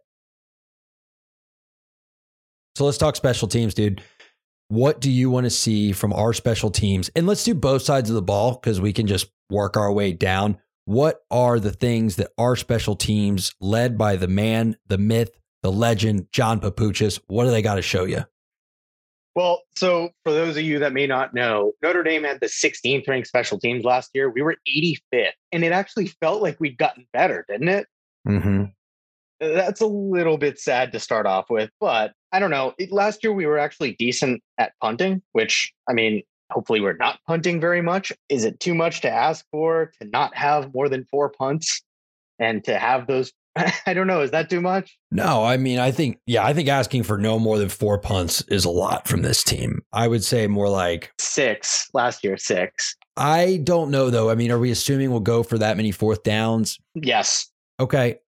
So 2.82 2.86
let's 2.86 2.98
talk 2.98 3.14
special 3.14 3.46
teams, 3.46 3.74
dude. 3.74 4.02
What 4.66 5.00
do 5.00 5.08
you 5.08 5.30
want 5.30 5.44
to 5.44 5.50
see 5.50 5.92
from 5.92 6.12
our 6.12 6.32
special 6.32 6.68
teams? 6.68 7.12
And 7.14 7.28
let's 7.28 7.44
do 7.44 7.54
both 7.54 7.82
sides 7.82 8.10
of 8.10 8.16
the 8.16 8.22
ball 8.22 8.54
because 8.54 8.80
we 8.80 8.92
can 8.92 9.06
just 9.06 9.30
work 9.50 9.76
our 9.76 9.92
way 9.92 10.12
down. 10.12 10.58
What 10.84 11.20
are 11.30 11.60
the 11.60 11.70
things 11.70 12.16
that 12.16 12.32
our 12.38 12.56
special 12.56 12.96
teams, 12.96 13.54
led 13.60 13.96
by 13.96 14.16
the 14.16 14.26
man, 14.26 14.76
the 14.88 14.98
myth, 14.98 15.30
the 15.62 15.70
legend, 15.70 16.26
John 16.32 16.58
Papuchis, 16.58 17.20
what 17.28 17.44
do 17.44 17.52
they 17.52 17.62
got 17.62 17.76
to 17.76 17.82
show 17.82 18.02
you? 18.02 18.24
Well, 19.36 19.62
so 19.76 20.10
for 20.24 20.32
those 20.32 20.56
of 20.56 20.64
you 20.64 20.80
that 20.80 20.92
may 20.92 21.06
not 21.06 21.34
know, 21.34 21.74
Notre 21.84 22.02
Dame 22.02 22.24
had 22.24 22.40
the 22.40 22.46
16th 22.46 23.06
ranked 23.06 23.28
special 23.28 23.60
teams 23.60 23.84
last 23.84 24.10
year. 24.12 24.28
We 24.28 24.42
were 24.42 24.56
85th, 24.68 25.30
and 25.52 25.62
it 25.62 25.70
actually 25.70 26.08
felt 26.20 26.42
like 26.42 26.58
we'd 26.58 26.78
gotten 26.78 27.06
better, 27.12 27.44
didn't 27.48 27.68
it? 27.68 27.86
Mm-hmm. 28.26 28.64
That's 29.38 29.80
a 29.80 29.86
little 29.86 30.36
bit 30.36 30.58
sad 30.58 30.90
to 30.90 30.98
start 30.98 31.26
off 31.26 31.48
with, 31.48 31.70
but 31.78 32.12
I 32.32 32.38
don't 32.38 32.50
know. 32.50 32.74
Last 32.90 33.22
year 33.22 33.32
we 33.32 33.46
were 33.46 33.58
actually 33.58 33.94
decent 33.98 34.42
at 34.58 34.72
punting, 34.82 35.22
which 35.32 35.72
I 35.88 35.92
mean, 35.92 36.22
hopefully 36.50 36.80
we're 36.80 36.96
not 36.96 37.18
punting 37.26 37.60
very 37.60 37.82
much. 37.82 38.12
Is 38.28 38.44
it 38.44 38.60
too 38.60 38.74
much 38.74 39.00
to 39.02 39.10
ask 39.10 39.44
for 39.50 39.92
to 40.00 40.08
not 40.08 40.34
have 40.36 40.72
more 40.74 40.88
than 40.88 41.04
four 41.04 41.28
punts 41.30 41.82
and 42.38 42.64
to 42.64 42.78
have 42.78 43.06
those? 43.06 43.32
I 43.86 43.92
don't 43.92 44.06
know. 44.06 44.22
Is 44.22 44.30
that 44.30 44.48
too 44.48 44.62
much? 44.62 44.96
No, 45.10 45.44
I 45.44 45.58
mean, 45.58 45.78
I 45.78 45.90
think, 45.90 46.18
yeah, 46.26 46.44
I 46.44 46.54
think 46.54 46.68
asking 46.68 47.02
for 47.02 47.18
no 47.18 47.38
more 47.38 47.58
than 47.58 47.68
four 47.68 47.98
punts 47.98 48.40
is 48.48 48.64
a 48.64 48.70
lot 48.70 49.06
from 49.06 49.22
this 49.22 49.44
team. 49.44 49.82
I 49.92 50.08
would 50.08 50.24
say 50.24 50.46
more 50.46 50.70
like 50.70 51.12
six 51.18 51.88
last 51.92 52.24
year, 52.24 52.38
six. 52.38 52.96
I 53.16 53.60
don't 53.62 53.90
know 53.90 54.08
though. 54.08 54.30
I 54.30 54.34
mean, 54.36 54.50
are 54.50 54.58
we 54.58 54.70
assuming 54.70 55.10
we'll 55.10 55.20
go 55.20 55.42
for 55.42 55.58
that 55.58 55.76
many 55.76 55.92
fourth 55.92 56.22
downs? 56.22 56.78
Yes. 56.94 57.50
Okay. 57.78 58.20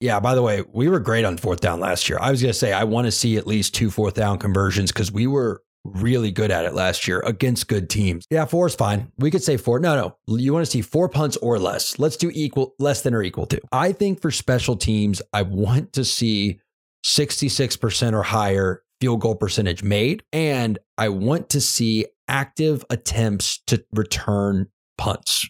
Yeah, 0.00 0.18
by 0.18 0.34
the 0.34 0.42
way, 0.42 0.62
we 0.72 0.88
were 0.88 0.98
great 0.98 1.26
on 1.26 1.36
fourth 1.36 1.60
down 1.60 1.78
last 1.78 2.08
year. 2.08 2.18
I 2.20 2.30
was 2.30 2.40
going 2.40 2.52
to 2.52 2.58
say, 2.58 2.72
I 2.72 2.84
want 2.84 3.06
to 3.06 3.10
see 3.10 3.36
at 3.36 3.46
least 3.46 3.74
two 3.74 3.90
fourth 3.90 4.14
down 4.14 4.38
conversions 4.38 4.90
because 4.90 5.12
we 5.12 5.26
were 5.26 5.62
really 5.84 6.30
good 6.30 6.50
at 6.50 6.64
it 6.64 6.74
last 6.74 7.06
year 7.06 7.20
against 7.20 7.68
good 7.68 7.88
teams. 7.90 8.26
Yeah, 8.30 8.44
four 8.44 8.66
is 8.66 8.74
fine. 8.74 9.12
We 9.18 9.30
could 9.30 9.42
say 9.42 9.56
four. 9.56 9.78
No, 9.78 10.16
no. 10.26 10.38
You 10.38 10.52
want 10.52 10.64
to 10.64 10.70
see 10.70 10.82
four 10.82 11.08
punts 11.08 11.36
or 11.38 11.58
less. 11.58 11.98
Let's 11.98 12.16
do 12.16 12.30
equal, 12.34 12.74
less 12.78 13.02
than 13.02 13.14
or 13.14 13.22
equal 13.22 13.46
to. 13.46 13.60
I 13.72 13.92
think 13.92 14.20
for 14.20 14.30
special 14.30 14.76
teams, 14.76 15.22
I 15.32 15.42
want 15.42 15.92
to 15.94 16.04
see 16.04 16.60
66% 17.04 18.12
or 18.12 18.22
higher 18.22 18.82
field 19.00 19.20
goal 19.20 19.34
percentage 19.34 19.82
made. 19.82 20.22
And 20.32 20.78
I 20.98 21.08
want 21.08 21.48
to 21.50 21.60
see 21.60 22.06
active 22.28 22.84
attempts 22.90 23.62
to 23.66 23.84
return 23.92 24.68
punts. 24.98 25.48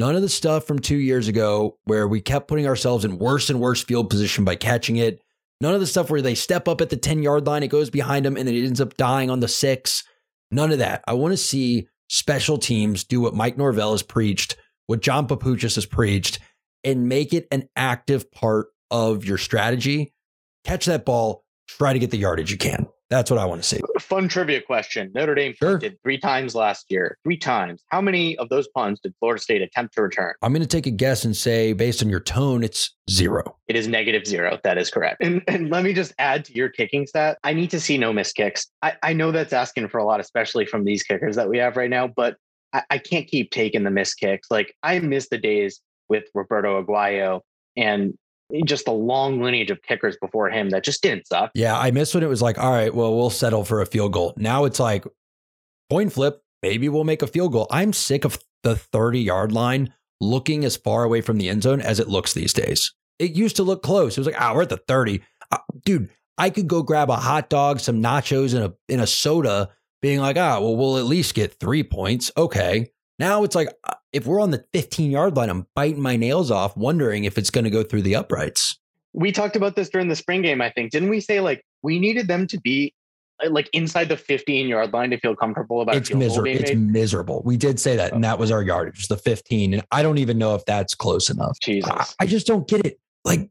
None 0.00 0.16
of 0.16 0.22
the 0.22 0.30
stuff 0.30 0.66
from 0.66 0.78
two 0.78 0.96
years 0.96 1.28
ago 1.28 1.76
where 1.84 2.08
we 2.08 2.22
kept 2.22 2.48
putting 2.48 2.66
ourselves 2.66 3.04
in 3.04 3.18
worse 3.18 3.50
and 3.50 3.60
worse 3.60 3.84
field 3.84 4.08
position 4.08 4.46
by 4.46 4.56
catching 4.56 4.96
it. 4.96 5.20
None 5.60 5.74
of 5.74 5.80
the 5.80 5.86
stuff 5.86 6.08
where 6.08 6.22
they 6.22 6.34
step 6.34 6.68
up 6.68 6.80
at 6.80 6.88
the 6.88 6.96
10 6.96 7.22
yard 7.22 7.46
line, 7.46 7.62
it 7.62 7.68
goes 7.68 7.90
behind 7.90 8.24
them, 8.24 8.38
and 8.38 8.48
then 8.48 8.54
it 8.54 8.64
ends 8.64 8.80
up 8.80 8.96
dying 8.96 9.28
on 9.28 9.40
the 9.40 9.46
six. 9.46 10.02
None 10.50 10.72
of 10.72 10.78
that. 10.78 11.04
I 11.06 11.12
want 11.12 11.32
to 11.32 11.36
see 11.36 11.86
special 12.08 12.56
teams 12.56 13.04
do 13.04 13.20
what 13.20 13.34
Mike 13.34 13.58
Norvell 13.58 13.90
has 13.90 14.02
preached, 14.02 14.56
what 14.86 15.02
John 15.02 15.28
Papuchis 15.28 15.74
has 15.74 15.84
preached, 15.84 16.38
and 16.82 17.06
make 17.06 17.34
it 17.34 17.46
an 17.52 17.68
active 17.76 18.32
part 18.32 18.68
of 18.90 19.26
your 19.26 19.36
strategy. 19.36 20.14
Catch 20.64 20.86
that 20.86 21.04
ball, 21.04 21.44
try 21.68 21.92
to 21.92 21.98
get 21.98 22.10
the 22.10 22.16
yardage 22.16 22.50
you 22.50 22.56
can. 22.56 22.86
That's 23.10 23.28
what 23.30 23.38
I 23.38 23.44
want 23.44 23.60
to 23.60 23.68
see. 23.68 23.80
Fun 23.98 24.28
trivia 24.28 24.62
question. 24.62 25.10
Notre 25.14 25.34
Dame 25.34 25.52
Sure. 25.58 25.72
punted 25.72 25.98
three 26.04 26.18
times 26.18 26.54
last 26.54 26.86
year. 26.90 27.18
Three 27.24 27.36
times. 27.36 27.82
How 27.88 28.00
many 28.00 28.38
of 28.38 28.48
those 28.48 28.68
punts 28.68 29.00
did 29.00 29.12
Florida 29.18 29.42
State 29.42 29.62
attempt 29.62 29.94
to 29.94 30.02
return? 30.02 30.34
I'm 30.42 30.52
going 30.52 30.62
to 30.62 30.68
take 30.68 30.86
a 30.86 30.92
guess 30.92 31.24
and 31.24 31.36
say, 31.36 31.72
based 31.72 32.02
on 32.02 32.08
your 32.08 32.20
tone, 32.20 32.62
it's 32.62 32.94
zero. 33.10 33.56
It 33.66 33.74
is 33.74 33.88
negative 33.88 34.26
zero. 34.26 34.58
That 34.62 34.78
is 34.78 34.90
correct. 34.90 35.22
And, 35.22 35.42
and 35.48 35.70
let 35.70 35.82
me 35.82 35.92
just 35.92 36.12
add 36.18 36.44
to 36.46 36.54
your 36.54 36.68
kicking 36.68 37.04
stat. 37.06 37.38
I 37.42 37.52
need 37.52 37.70
to 37.70 37.80
see 37.80 37.98
no 37.98 38.12
missed 38.12 38.36
kicks. 38.36 38.68
I, 38.80 38.94
I 39.02 39.12
know 39.12 39.32
that's 39.32 39.52
asking 39.52 39.88
for 39.88 39.98
a 39.98 40.04
lot, 40.04 40.20
especially 40.20 40.64
from 40.64 40.84
these 40.84 41.02
kickers 41.02 41.34
that 41.34 41.48
we 41.48 41.58
have 41.58 41.76
right 41.76 41.90
now, 41.90 42.06
but 42.06 42.36
I, 42.72 42.84
I 42.90 42.98
can't 42.98 43.26
keep 43.26 43.50
taking 43.50 43.82
the 43.82 43.90
missed 43.90 44.18
kicks. 44.20 44.48
Like 44.52 44.72
I 44.84 45.00
miss 45.00 45.28
the 45.28 45.38
days 45.38 45.80
with 46.08 46.24
Roberto 46.32 46.80
Aguayo 46.80 47.40
and 47.76 48.14
just 48.64 48.84
the 48.84 48.92
long 48.92 49.40
lineage 49.42 49.70
of 49.70 49.82
kickers 49.82 50.16
before 50.20 50.50
him 50.50 50.70
that 50.70 50.84
just 50.84 51.02
didn't 51.02 51.26
suck. 51.26 51.50
Yeah, 51.54 51.78
I 51.78 51.90
miss 51.90 52.14
when 52.14 52.22
it 52.22 52.28
was 52.28 52.42
like, 52.42 52.58
all 52.58 52.72
right, 52.72 52.94
well, 52.94 53.16
we'll 53.16 53.30
settle 53.30 53.64
for 53.64 53.80
a 53.80 53.86
field 53.86 54.12
goal. 54.12 54.34
Now 54.36 54.64
it's 54.64 54.80
like, 54.80 55.04
coin 55.90 56.10
flip, 56.10 56.42
maybe 56.62 56.88
we'll 56.88 57.04
make 57.04 57.22
a 57.22 57.26
field 57.26 57.52
goal. 57.52 57.66
I'm 57.70 57.92
sick 57.92 58.24
of 58.24 58.38
the 58.62 58.76
30 58.76 59.20
yard 59.20 59.52
line 59.52 59.94
looking 60.20 60.64
as 60.64 60.76
far 60.76 61.04
away 61.04 61.20
from 61.20 61.38
the 61.38 61.48
end 61.48 61.62
zone 61.62 61.80
as 61.80 61.98
it 61.98 62.08
looks 62.08 62.32
these 62.32 62.52
days. 62.52 62.92
It 63.18 63.32
used 63.32 63.56
to 63.56 63.62
look 63.62 63.82
close. 63.82 64.16
It 64.16 64.20
was 64.20 64.26
like, 64.26 64.40
ah, 64.40 64.54
we're 64.54 64.62
at 64.62 64.68
the 64.68 64.76
30. 64.76 65.22
Uh, 65.50 65.58
dude, 65.84 66.10
I 66.38 66.50
could 66.50 66.68
go 66.68 66.82
grab 66.82 67.10
a 67.10 67.16
hot 67.16 67.50
dog, 67.50 67.80
some 67.80 68.02
nachos, 68.02 68.54
and 68.54 68.64
a, 68.64 68.74
and 68.88 69.00
a 69.00 69.06
soda, 69.06 69.70
being 70.00 70.20
like, 70.20 70.36
ah, 70.36 70.58
well, 70.60 70.76
we'll 70.76 70.96
at 70.96 71.04
least 71.04 71.34
get 71.34 71.58
three 71.60 71.82
points. 71.82 72.30
Okay. 72.36 72.90
Now 73.20 73.44
it's 73.44 73.54
like, 73.54 73.68
uh, 73.84 73.94
if 74.14 74.26
we're 74.26 74.40
on 74.40 74.50
the 74.50 74.64
15 74.72 75.10
yard 75.10 75.36
line, 75.36 75.50
I'm 75.50 75.66
biting 75.76 76.00
my 76.00 76.16
nails 76.16 76.50
off, 76.50 76.74
wondering 76.74 77.24
if 77.24 77.36
it's 77.36 77.50
going 77.50 77.64
to 77.64 77.70
go 77.70 77.82
through 77.82 78.02
the 78.02 78.16
uprights. 78.16 78.80
We 79.12 79.30
talked 79.30 79.56
about 79.56 79.76
this 79.76 79.90
during 79.90 80.08
the 80.08 80.16
spring 80.16 80.40
game, 80.40 80.62
I 80.62 80.70
think. 80.70 80.90
Didn't 80.90 81.10
we 81.10 81.20
say 81.20 81.40
like 81.40 81.62
we 81.82 81.98
needed 81.98 82.28
them 82.28 82.46
to 82.46 82.58
be 82.58 82.94
uh, 83.44 83.50
like 83.50 83.68
inside 83.74 84.08
the 84.08 84.16
15 84.16 84.68
yard 84.68 84.94
line 84.94 85.10
to 85.10 85.18
feel 85.18 85.36
comfortable 85.36 85.82
about 85.82 85.96
it's 85.96 86.14
miserable. 86.14 86.50
It's 86.50 86.70
made? 86.70 86.78
miserable. 86.78 87.42
We 87.44 87.58
did 87.58 87.78
say 87.78 87.94
that, 87.96 88.14
and 88.14 88.24
that 88.24 88.38
was 88.38 88.50
our 88.50 88.62
yardage, 88.62 89.08
the 89.08 89.18
15. 89.18 89.74
And 89.74 89.82
I 89.92 90.02
don't 90.02 90.18
even 90.18 90.38
know 90.38 90.54
if 90.54 90.64
that's 90.64 90.94
close 90.94 91.28
enough. 91.28 91.58
Jesus. 91.60 91.90
I, 91.90 92.06
I 92.20 92.26
just 92.26 92.46
don't 92.46 92.66
get 92.66 92.86
it. 92.86 92.98
Like, 93.26 93.50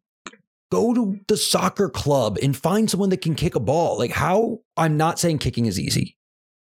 go 0.71 0.95
to 0.95 1.19
the 1.27 1.37
soccer 1.37 1.89
club 1.89 2.39
and 2.41 2.57
find 2.57 2.89
someone 2.89 3.09
that 3.09 3.21
can 3.21 3.35
kick 3.35 3.53
a 3.53 3.59
ball. 3.59 3.99
Like, 3.99 4.11
how? 4.11 4.61
I'm 4.77 4.97
not 4.97 5.19
saying 5.19 5.37
kicking 5.37 5.67
is 5.67 5.79
easy, 5.79 6.17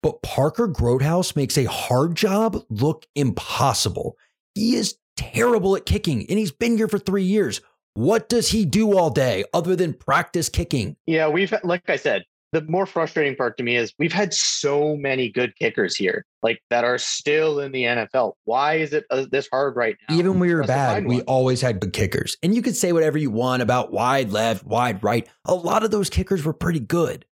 but 0.01 0.21
Parker 0.21 0.67
Grothaus 0.67 1.35
makes 1.35 1.57
a 1.57 1.65
hard 1.65 2.15
job 2.15 2.63
look 2.69 3.05
impossible. 3.15 4.15
He 4.55 4.75
is 4.75 4.97
terrible 5.15 5.75
at 5.75 5.85
kicking, 5.85 6.25
and 6.29 6.39
he's 6.39 6.51
been 6.51 6.77
here 6.77 6.87
for 6.87 6.99
three 6.99 7.23
years. 7.23 7.61
What 7.93 8.29
does 8.29 8.49
he 8.49 8.65
do 8.65 8.97
all 8.97 9.09
day 9.09 9.43
other 9.53 9.75
than 9.75 9.93
practice 9.93 10.49
kicking? 10.49 10.95
Yeah, 11.05 11.27
we've 11.29 11.53
like 11.63 11.89
I 11.89 11.95
said, 11.95 12.23
the 12.53 12.61
more 12.61 12.85
frustrating 12.85 13.35
part 13.35 13.57
to 13.57 13.63
me 13.63 13.75
is 13.75 13.93
we've 13.99 14.13
had 14.13 14.33
so 14.33 14.95
many 14.95 15.29
good 15.29 15.55
kickers 15.57 15.95
here, 15.95 16.25
like 16.41 16.61
that 16.69 16.83
are 16.83 16.97
still 16.97 17.59
in 17.59 17.71
the 17.71 17.83
NFL. 17.83 18.33
Why 18.45 18.75
is 18.75 18.93
it 18.93 19.05
uh, 19.09 19.25
this 19.29 19.49
hard 19.51 19.75
right 19.75 19.97
now? 20.07 20.15
Even 20.15 20.31
when 20.31 20.39
we 20.39 20.53
were 20.53 20.63
bad, 20.63 21.05
we 21.05 21.17
one? 21.17 21.25
always 21.25 21.61
had 21.61 21.79
good 21.79 21.93
kickers. 21.93 22.37
And 22.41 22.55
you 22.55 22.61
could 22.61 22.75
say 22.75 22.93
whatever 22.93 23.17
you 23.17 23.31
want 23.31 23.61
about 23.61 23.91
wide 23.91 24.31
left, 24.31 24.63
wide 24.63 25.03
right. 25.03 25.27
A 25.45 25.55
lot 25.55 25.83
of 25.83 25.91
those 25.91 26.09
kickers 26.09 26.45
were 26.45 26.53
pretty 26.53 26.79
good. 26.79 27.25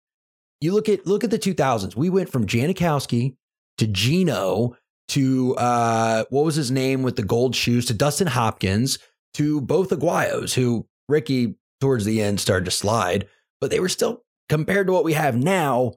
You 0.62 0.74
look 0.74 0.90
at 0.90 1.06
look 1.06 1.24
at 1.24 1.32
the 1.32 1.40
2000s. 1.40 1.96
We 1.96 2.10
went 2.10 2.30
from 2.30 2.46
Janikowski 2.46 3.36
to 3.78 3.88
Gano 3.88 4.76
to 5.10 5.56
uh 5.56 6.26
what 6.30 6.46
was 6.46 6.56
his 6.56 6.72
name 6.72 7.04
with 7.04 7.16
the 7.16 7.24
gold 7.24 7.56
shoes 7.56 7.86
to 7.86 7.94
Dustin 7.94 8.28
Hopkins 8.28 8.98
to 9.36 9.62
both 9.62 9.90
Aguayos 9.90 10.54
who 10.54 10.88
Ricky 11.08 11.56
towards 11.82 12.06
the 12.06 12.22
end 12.22 12.40
started 12.40 12.66
to 12.66 12.72
slide, 12.72 13.28
but 13.62 13.70
they 13.70 13.80
were 13.80 13.90
still 13.90 14.24
compared 14.50 14.88
to 14.88 14.94
what 14.94 15.04
we 15.04 15.14
have 15.14 15.36
now 15.36 15.94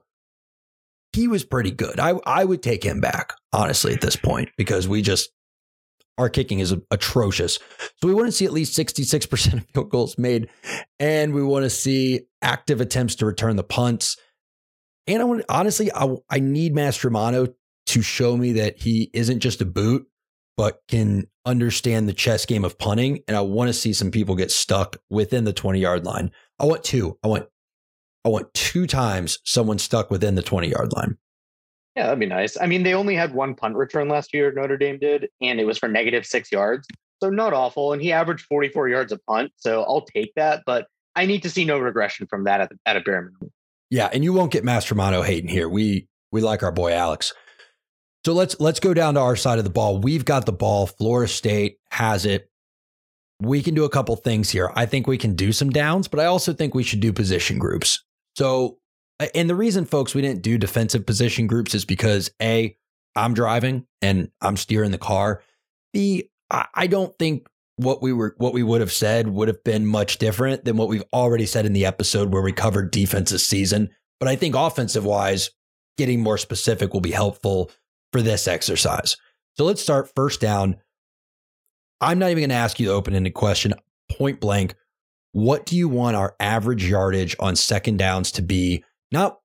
he 1.13 1.27
was 1.27 1.43
pretty 1.43 1.71
good. 1.71 1.99
I 1.99 2.13
I 2.25 2.45
would 2.45 2.61
take 2.61 2.83
him 2.83 3.01
back 3.01 3.33
honestly 3.51 3.93
at 3.93 4.01
this 4.01 4.15
point 4.15 4.49
because 4.57 4.87
we 4.87 5.01
just 5.01 5.29
our 6.17 6.29
kicking 6.29 6.59
is 6.59 6.75
atrocious. 6.91 7.59
So 8.01 8.07
we 8.07 8.13
want 8.13 8.27
to 8.27 8.33
see 8.33 8.43
at 8.45 8.51
least 8.51 8.77
66% 8.77 9.53
of 9.53 9.65
field 9.73 9.89
goals 9.89 10.17
made 10.17 10.49
and 10.99 11.33
we 11.33 11.41
want 11.41 11.63
to 11.63 11.69
see 11.69 12.21
active 12.41 12.81
attempts 12.81 13.15
to 13.15 13.25
return 13.25 13.55
the 13.55 13.63
punts. 13.63 14.17
And 15.07 15.21
I 15.21 15.25
want 15.25 15.43
honestly 15.49 15.91
I 15.93 16.15
I 16.29 16.39
need 16.39 16.73
Mastromanno 16.73 17.53
to 17.87 18.01
show 18.01 18.37
me 18.37 18.53
that 18.53 18.77
he 18.79 19.09
isn't 19.13 19.39
just 19.39 19.61
a 19.61 19.65
boot 19.65 20.07
but 20.55 20.81
can 20.87 21.25
understand 21.45 22.07
the 22.07 22.13
chess 22.13 22.45
game 22.45 22.65
of 22.65 22.77
punting 22.77 23.19
and 23.27 23.37
I 23.37 23.41
want 23.41 23.69
to 23.69 23.73
see 23.73 23.93
some 23.93 24.11
people 24.11 24.35
get 24.35 24.51
stuck 24.51 24.97
within 25.09 25.45
the 25.45 25.53
20 25.53 25.79
yard 25.79 26.05
line. 26.05 26.31
I 26.59 26.65
want 26.65 26.83
two. 26.83 27.17
I 27.23 27.27
want 27.27 27.47
I 28.25 28.29
want 28.29 28.53
two 28.53 28.85
times 28.85 29.39
someone 29.45 29.79
stuck 29.79 30.11
within 30.11 30.35
the 30.35 30.43
20 30.43 30.69
yard 30.69 30.91
line. 30.93 31.17
Yeah, 31.95 32.03
that'd 32.03 32.19
be 32.19 32.25
nice. 32.25 32.57
I 32.59 32.65
mean, 32.65 32.83
they 32.83 32.93
only 32.93 33.15
had 33.15 33.33
one 33.33 33.55
punt 33.55 33.75
return 33.75 34.07
last 34.07 34.33
year, 34.33 34.51
Notre 34.51 34.77
Dame 34.77 34.99
did, 34.99 35.29
and 35.41 35.59
it 35.59 35.65
was 35.65 35.77
for 35.77 35.89
negative 35.89 36.25
six 36.25 36.51
yards. 36.51 36.87
So 37.21 37.29
not 37.29 37.53
awful. 37.53 37.93
And 37.93 38.01
he 38.01 38.11
averaged 38.11 38.45
44 38.45 38.89
yards 38.89 39.11
a 39.11 39.17
punt. 39.17 39.51
So 39.57 39.83
I'll 39.83 40.05
take 40.05 40.33
that. 40.35 40.63
But 40.65 40.87
I 41.15 41.25
need 41.25 41.43
to 41.43 41.49
see 41.49 41.65
no 41.65 41.77
regression 41.79 42.27
from 42.27 42.45
that 42.45 42.61
at, 42.61 42.69
the, 42.69 42.77
at 42.85 42.95
a 42.95 43.01
bare 43.01 43.21
minimum. 43.23 43.51
Yeah, 43.89 44.09
and 44.11 44.23
you 44.23 44.33
won't 44.33 44.51
get 44.51 44.63
Mastromanno 44.63 45.25
hating 45.25 45.49
here. 45.49 45.67
We 45.67 46.07
we 46.31 46.41
like 46.41 46.63
our 46.63 46.71
boy 46.71 46.93
Alex. 46.93 47.33
So 48.25 48.33
let's 48.33 48.59
let's 48.59 48.79
go 48.79 48.93
down 48.93 49.15
to 49.15 49.19
our 49.21 49.35
side 49.35 49.57
of 49.57 49.63
the 49.63 49.69
ball. 49.69 49.99
We've 49.99 50.25
got 50.25 50.45
the 50.45 50.51
ball. 50.51 50.87
Florida 50.87 51.31
State 51.31 51.77
has 51.91 52.25
it. 52.25 52.49
We 53.41 53.61
can 53.63 53.73
do 53.73 53.85
a 53.85 53.89
couple 53.89 54.15
things 54.17 54.49
here. 54.49 54.71
I 54.75 54.85
think 54.85 55.07
we 55.07 55.17
can 55.17 55.35
do 55.35 55.53
some 55.53 55.69
downs, 55.69 56.07
but 56.07 56.19
I 56.19 56.25
also 56.25 56.53
think 56.53 56.75
we 56.75 56.83
should 56.83 56.99
do 56.99 57.13
position 57.13 57.57
groups. 57.57 58.03
So, 58.35 58.79
and 59.33 59.49
the 59.49 59.55
reason, 59.55 59.85
folks, 59.85 60.13
we 60.13 60.21
didn't 60.21 60.41
do 60.41 60.57
defensive 60.57 61.05
position 61.05 61.47
groups 61.47 61.73
is 61.73 61.85
because 61.85 62.29
A, 62.41 62.75
I'm 63.15 63.33
driving 63.33 63.85
and 64.01 64.29
I'm 64.41 64.57
steering 64.57 64.91
the 64.91 64.97
car. 64.97 65.41
B, 65.93 66.29
I 66.51 66.87
don't 66.87 67.17
think 67.17 67.47
what 67.79 68.01
we 68.01 68.11
were 68.11 68.35
what 68.37 68.53
we 68.53 68.61
would 68.61 68.81
have 68.81 68.91
said 68.91 69.29
would 69.29 69.47
have 69.47 69.63
been 69.63 69.85
much 69.85 70.17
different 70.17 70.65
than 70.65 70.75
what 70.75 70.89
we've 70.89 71.03
already 71.13 71.45
said 71.45 71.65
in 71.65 71.71
the 71.71 71.85
episode 71.85 72.33
where 72.33 72.41
we 72.41 72.51
covered 72.51 72.91
defense 72.91 73.31
this 73.31 73.47
season. 73.47 73.89
But 74.19 74.27
I 74.27 74.35
think 74.35 74.53
offensive 74.53 75.05
wise, 75.05 75.51
getting 75.97 76.21
more 76.21 76.37
specific 76.37 76.93
will 76.93 76.99
be 76.99 77.11
helpful 77.11 77.71
for 78.11 78.21
this 78.21 78.49
exercise. 78.49 79.15
So 79.57 79.63
let's 79.63 79.81
start 79.81 80.11
first 80.13 80.41
down. 80.41 80.75
I'm 82.01 82.19
not 82.19 82.31
even 82.31 82.41
going 82.41 82.49
to 82.49 82.55
ask 82.55 82.79
you 82.79 82.87
the 82.87 82.93
open 82.93 83.15
ended 83.15 83.33
question 83.33 83.73
point 84.11 84.41
blank. 84.41 84.75
What 85.31 85.65
do 85.65 85.77
you 85.77 85.87
want 85.87 86.17
our 86.17 86.35
average 86.39 86.83
yardage 86.89 87.35
on 87.39 87.55
second 87.55 87.97
downs 87.97 88.33
to 88.33 88.41
be? 88.41 88.83
Not 89.09 89.39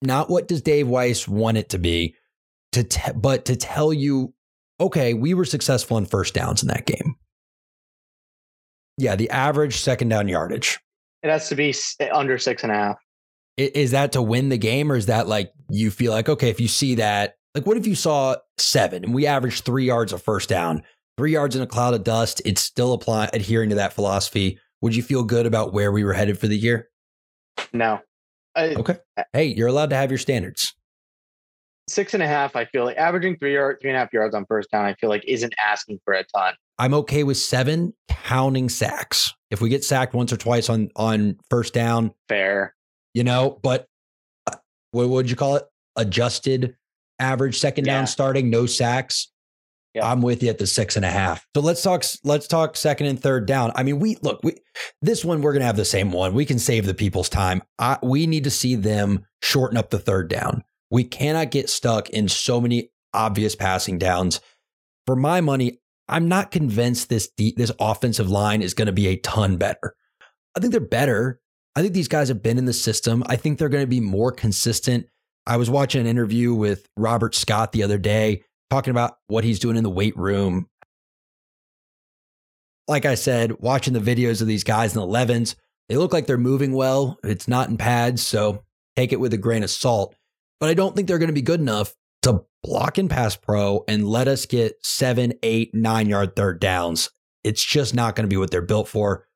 not 0.00 0.30
what 0.30 0.48
does 0.48 0.62
Dave 0.62 0.88
Weiss 0.88 1.28
want 1.28 1.58
it 1.58 1.68
to 1.70 1.78
be, 1.78 2.14
to 2.72 2.84
te- 2.84 3.12
but 3.14 3.44
to 3.46 3.56
tell 3.56 3.92
you, 3.92 4.32
okay, 4.80 5.12
we 5.12 5.34
were 5.34 5.44
successful 5.44 5.98
in 5.98 6.06
first 6.06 6.32
downs 6.32 6.62
in 6.62 6.68
that 6.68 6.86
game. 6.86 7.16
Yeah, 8.98 9.16
the 9.16 9.30
average 9.30 9.76
second 9.76 10.08
down 10.08 10.28
yardage. 10.28 10.78
It 11.22 11.30
has 11.30 11.48
to 11.48 11.54
be 11.54 11.74
eh, 12.00 12.08
under 12.12 12.38
six 12.38 12.62
and 12.62 12.72
a 12.72 12.74
half. 12.74 12.96
Is 13.56 13.92
that 13.92 14.12
to 14.12 14.22
win 14.22 14.48
the 14.48 14.58
game, 14.58 14.90
or 14.90 14.96
is 14.96 15.06
that 15.06 15.28
like 15.28 15.52
you 15.70 15.90
feel 15.90 16.12
like 16.12 16.28
okay, 16.28 16.50
if 16.50 16.60
you 16.60 16.68
see 16.68 16.96
that, 16.96 17.36
like 17.54 17.66
what 17.66 17.76
if 17.76 17.86
you 17.86 17.94
saw 17.94 18.36
seven 18.58 19.04
and 19.04 19.14
we 19.14 19.26
averaged 19.26 19.64
three 19.64 19.86
yards 19.86 20.12
of 20.12 20.22
first 20.22 20.48
down, 20.48 20.82
three 21.16 21.32
yards 21.32 21.54
in 21.56 21.62
a 21.62 21.66
cloud 21.66 21.94
of 21.94 22.04
dust? 22.04 22.42
It's 22.44 22.60
still 22.60 22.92
applying 22.92 23.30
adhering 23.32 23.70
to 23.70 23.76
that 23.76 23.92
philosophy. 23.92 24.58
Would 24.82 24.94
you 24.94 25.02
feel 25.02 25.24
good 25.24 25.46
about 25.46 25.72
where 25.72 25.92
we 25.92 26.04
were 26.04 26.12
headed 26.12 26.38
for 26.38 26.48
the 26.48 26.58
year? 26.58 26.88
No. 27.72 28.00
I, 28.54 28.74
Okay. 28.74 28.96
Hey, 29.32 29.46
you're 29.46 29.68
allowed 29.68 29.90
to 29.90 29.96
have 29.96 30.10
your 30.10 30.18
standards. 30.18 30.74
Six 31.88 32.14
and 32.14 32.22
a 32.22 32.26
half, 32.26 32.56
I 32.56 32.64
feel 32.66 32.84
like 32.84 32.96
averaging 32.96 33.36
three 33.38 33.56
or 33.56 33.78
three 33.80 33.90
and 33.90 33.96
a 33.96 34.00
half 34.00 34.12
yards 34.12 34.34
on 34.34 34.46
first 34.46 34.70
down, 34.70 34.84
I 34.84 34.94
feel 34.94 35.10
like 35.10 35.24
isn't 35.26 35.54
asking 35.58 36.00
for 36.04 36.14
a 36.14 36.24
ton. 36.24 36.54
I'm 36.78 36.94
okay 36.94 37.22
with 37.22 37.36
seven 37.36 37.94
counting 38.08 38.68
sacks. 38.68 39.32
If 39.50 39.60
we 39.60 39.68
get 39.68 39.84
sacked 39.84 40.14
once 40.14 40.32
or 40.32 40.36
twice 40.36 40.68
on 40.68 40.90
on 40.96 41.38
first 41.50 41.74
down, 41.74 42.12
fair. 42.28 42.74
You 43.12 43.24
know, 43.24 43.60
but 43.62 43.86
uh, 44.46 44.56
what 44.90 45.08
would 45.08 45.30
you 45.30 45.36
call 45.36 45.56
it? 45.56 45.64
Adjusted 45.96 46.74
average 47.18 47.58
second 47.58 47.84
down 47.84 48.06
starting, 48.06 48.50
no 48.50 48.66
sacks. 48.66 49.30
Yeah. 49.94 50.10
I'm 50.10 50.22
with 50.22 50.42
you 50.42 50.50
at 50.50 50.58
the 50.58 50.66
six 50.66 50.96
and 50.96 51.04
a 51.04 51.10
half. 51.10 51.46
So 51.54 51.62
let's 51.62 51.80
talk. 51.80 52.04
Let's 52.24 52.48
talk 52.48 52.76
second 52.76 53.06
and 53.06 53.20
third 53.20 53.46
down. 53.46 53.70
I 53.76 53.84
mean, 53.84 54.00
we 54.00 54.16
look. 54.22 54.40
We 54.42 54.56
this 55.00 55.24
one 55.24 55.40
we're 55.40 55.52
gonna 55.52 55.66
have 55.66 55.76
the 55.76 55.84
same 55.84 56.10
one. 56.10 56.34
We 56.34 56.44
can 56.44 56.58
save 56.58 56.86
the 56.86 56.94
people's 56.94 57.28
time. 57.28 57.62
I, 57.78 57.98
we 58.02 58.26
need 58.26 58.42
to 58.44 58.50
see 58.50 58.74
them 58.74 59.24
shorten 59.40 59.78
up 59.78 59.90
the 59.90 60.00
third 60.00 60.28
down. 60.28 60.64
We 60.90 61.04
cannot 61.04 61.52
get 61.52 61.70
stuck 61.70 62.10
in 62.10 62.28
so 62.28 62.60
many 62.60 62.90
obvious 63.12 63.54
passing 63.54 63.98
downs. 63.98 64.40
For 65.06 65.14
my 65.14 65.40
money, 65.40 65.78
I'm 66.08 66.28
not 66.28 66.50
convinced 66.50 67.08
this 67.08 67.30
this 67.36 67.72
offensive 67.80 68.30
line 68.30 68.62
is 68.62 68.74
going 68.74 68.86
to 68.86 68.92
be 68.92 69.08
a 69.08 69.16
ton 69.16 69.56
better. 69.56 69.94
I 70.56 70.60
think 70.60 70.72
they're 70.72 70.80
better. 70.80 71.40
I 71.76 71.82
think 71.82 71.94
these 71.94 72.08
guys 72.08 72.28
have 72.28 72.42
been 72.42 72.58
in 72.58 72.66
the 72.66 72.72
system. 72.72 73.24
I 73.26 73.36
think 73.36 73.58
they're 73.58 73.68
going 73.68 73.82
to 73.82 73.88
be 73.88 74.00
more 74.00 74.30
consistent. 74.30 75.06
I 75.46 75.56
was 75.56 75.68
watching 75.68 76.00
an 76.00 76.06
interview 76.06 76.54
with 76.54 76.86
Robert 76.96 77.34
Scott 77.34 77.72
the 77.72 77.82
other 77.82 77.98
day 77.98 78.44
talking 78.70 78.92
about 78.92 79.18
what 79.26 79.44
he's 79.44 79.58
doing 79.58 79.76
in 79.76 79.82
the 79.82 79.90
weight 79.90 80.16
room. 80.16 80.68
Like 82.86 83.06
I 83.06 83.14
said, 83.14 83.60
watching 83.60 83.94
the 83.94 84.00
videos 84.00 84.40
of 84.40 84.46
these 84.46 84.64
guys 84.64 84.94
in 84.94 85.00
the 85.00 85.06
11s, 85.06 85.54
they 85.88 85.96
look 85.96 86.12
like 86.12 86.26
they're 86.26 86.38
moving 86.38 86.72
well. 86.72 87.18
It's 87.24 87.48
not 87.48 87.68
in 87.68 87.76
pads, 87.76 88.22
so 88.22 88.62
take 88.96 89.12
it 89.12 89.20
with 89.20 89.32
a 89.32 89.38
grain 89.38 89.62
of 89.62 89.70
salt. 89.70 90.14
But 90.60 90.68
I 90.68 90.74
don't 90.74 90.94
think 90.94 91.08
they're 91.08 91.18
going 91.18 91.28
to 91.28 91.34
be 91.34 91.42
good 91.42 91.60
enough 91.60 91.94
to 92.24 92.44
block 92.62 92.98
and 92.98 93.10
pass 93.10 93.36
pro 93.36 93.84
and 93.86 94.08
let 94.08 94.28
us 94.28 94.46
get 94.46 94.74
seven, 94.82 95.34
eight, 95.42 95.74
nine 95.74 96.08
yard 96.08 96.34
third 96.34 96.60
downs. 96.60 97.10
It's 97.42 97.64
just 97.64 97.94
not 97.94 98.16
going 98.16 98.24
to 98.24 98.32
be 98.34 98.38
what 98.38 98.50
they're 98.50 98.62
built 98.62 98.88
for. 98.88 99.26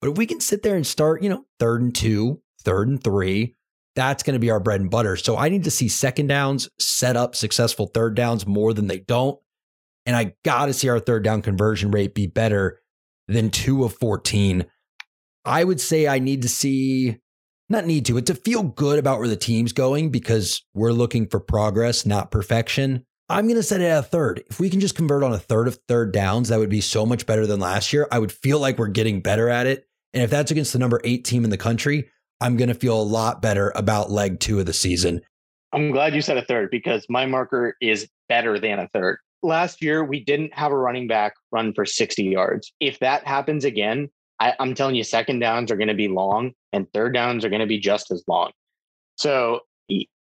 But 0.00 0.10
if 0.10 0.18
we 0.18 0.26
can 0.26 0.40
sit 0.40 0.62
there 0.62 0.76
and 0.76 0.86
start, 0.86 1.22
you 1.22 1.28
know, 1.28 1.44
third 1.58 1.82
and 1.82 1.94
two, 1.94 2.40
third 2.62 2.88
and 2.88 3.02
three, 3.02 3.56
that's 3.96 4.22
going 4.22 4.34
to 4.34 4.40
be 4.40 4.50
our 4.50 4.60
bread 4.60 4.80
and 4.80 4.90
butter. 4.90 5.16
So 5.16 5.36
I 5.36 5.48
need 5.48 5.64
to 5.64 5.70
see 5.70 5.88
second 5.88 6.28
downs 6.28 6.68
set 6.78 7.16
up 7.16 7.34
successful 7.34 7.86
third 7.86 8.14
downs 8.14 8.46
more 8.46 8.72
than 8.72 8.86
they 8.86 9.00
don't. 9.00 9.38
And 10.04 10.14
I 10.14 10.34
got 10.44 10.66
to 10.66 10.72
see 10.72 10.88
our 10.88 11.00
third 11.00 11.24
down 11.24 11.42
conversion 11.42 11.90
rate 11.90 12.14
be 12.14 12.26
better 12.26 12.80
than 13.26 13.50
two 13.50 13.84
of 13.84 13.94
14. 13.94 14.66
I 15.44 15.64
would 15.64 15.80
say 15.80 16.06
I 16.06 16.20
need 16.20 16.42
to 16.42 16.48
see 16.48 17.18
not 17.68 17.86
need 17.86 18.06
to, 18.06 18.14
but 18.14 18.26
to 18.26 18.34
feel 18.34 18.62
good 18.62 18.98
about 18.98 19.18
where 19.18 19.28
the 19.28 19.36
team's 19.36 19.72
going 19.72 20.10
because 20.10 20.62
we're 20.74 20.92
looking 20.92 21.26
for 21.26 21.40
progress, 21.40 22.06
not 22.06 22.30
perfection. 22.30 23.04
I'm 23.28 23.46
going 23.46 23.56
to 23.56 23.62
set 23.62 23.80
it 23.80 23.86
at 23.86 23.98
a 23.98 24.02
third. 24.02 24.44
If 24.48 24.60
we 24.60 24.70
can 24.70 24.78
just 24.78 24.94
convert 24.94 25.24
on 25.24 25.32
a 25.32 25.38
third 25.38 25.66
of 25.66 25.78
third 25.88 26.12
downs, 26.12 26.48
that 26.48 26.60
would 26.60 26.70
be 26.70 26.80
so 26.80 27.04
much 27.04 27.26
better 27.26 27.44
than 27.46 27.58
last 27.58 27.92
year. 27.92 28.06
I 28.12 28.20
would 28.20 28.30
feel 28.30 28.60
like 28.60 28.78
we're 28.78 28.86
getting 28.86 29.20
better 29.20 29.48
at 29.48 29.66
it. 29.66 29.84
And 30.14 30.22
if 30.22 30.30
that's 30.30 30.52
against 30.52 30.72
the 30.72 30.78
number 30.78 31.00
eight 31.02 31.24
team 31.24 31.42
in 31.42 31.50
the 31.50 31.56
country, 31.56 32.08
I'm 32.40 32.56
going 32.56 32.68
to 32.68 32.74
feel 32.74 33.00
a 33.00 33.02
lot 33.02 33.42
better 33.42 33.72
about 33.74 34.10
leg 34.10 34.38
two 34.38 34.60
of 34.60 34.66
the 34.66 34.72
season. 34.72 35.22
I'm 35.72 35.90
glad 35.90 36.14
you 36.14 36.22
said 36.22 36.36
a 36.36 36.44
third 36.44 36.70
because 36.70 37.04
my 37.08 37.26
marker 37.26 37.76
is 37.80 38.08
better 38.28 38.60
than 38.60 38.78
a 38.78 38.88
third. 38.88 39.18
Last 39.42 39.82
year, 39.82 40.04
we 40.04 40.24
didn't 40.24 40.54
have 40.54 40.70
a 40.70 40.76
running 40.76 41.08
back 41.08 41.34
run 41.50 41.74
for 41.74 41.84
60 41.84 42.22
yards. 42.22 42.72
If 42.78 43.00
that 43.00 43.26
happens 43.26 43.64
again, 43.64 44.08
I, 44.38 44.54
I'm 44.60 44.74
telling 44.74 44.94
you, 44.94 45.04
second 45.04 45.40
downs 45.40 45.70
are 45.70 45.76
going 45.76 45.88
to 45.88 45.94
be 45.94 46.08
long 46.08 46.52
and 46.76 46.92
third 46.92 47.14
downs 47.14 47.44
are 47.44 47.48
going 47.48 47.60
to 47.60 47.66
be 47.66 47.78
just 47.78 48.10
as 48.10 48.22
long. 48.28 48.52
So 49.16 49.60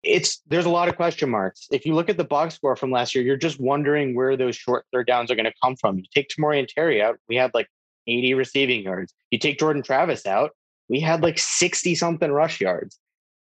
it's 0.03 0.41
there's 0.47 0.65
a 0.65 0.71
lot 0.71 0.89
of 0.89 0.97
question 0.97 1.29
marks. 1.29 1.67
If 1.71 1.85
you 1.85 1.95
look 1.95 2.09
at 2.09 2.17
the 2.17 2.25
box 2.25 2.55
score 2.55 2.77
from 2.77 2.91
last 2.91 3.15
year, 3.15 3.23
you're 3.23 3.37
just 3.37 3.61
wondering 3.61 4.15
where 4.15 4.37
those 4.37 4.57
short 4.57 4.87
third 4.93 5.07
downs 5.07 5.31
are 5.31 5.35
going 5.35 5.45
to 5.45 5.53
come 5.63 5.77
from. 5.77 5.99
You 5.99 6.05
take 6.15 6.29
Tamorrion 6.29 6.67
Terry 6.67 7.03
out, 7.03 7.19
we 7.29 7.37
had 7.37 7.53
like 7.53 7.69
80 8.07 8.35
receiving 8.35 8.83
yards. 8.83 9.13
You 9.31 9.39
take 9.39 9.59
Jordan 9.59 9.83
Travis 9.83 10.25
out, 10.25 10.53
we 10.89 11.01
had 11.01 11.23
like 11.23 11.39
60 11.39 11.95
something 11.95 12.31
rush 12.31 12.61
yards. 12.61 12.99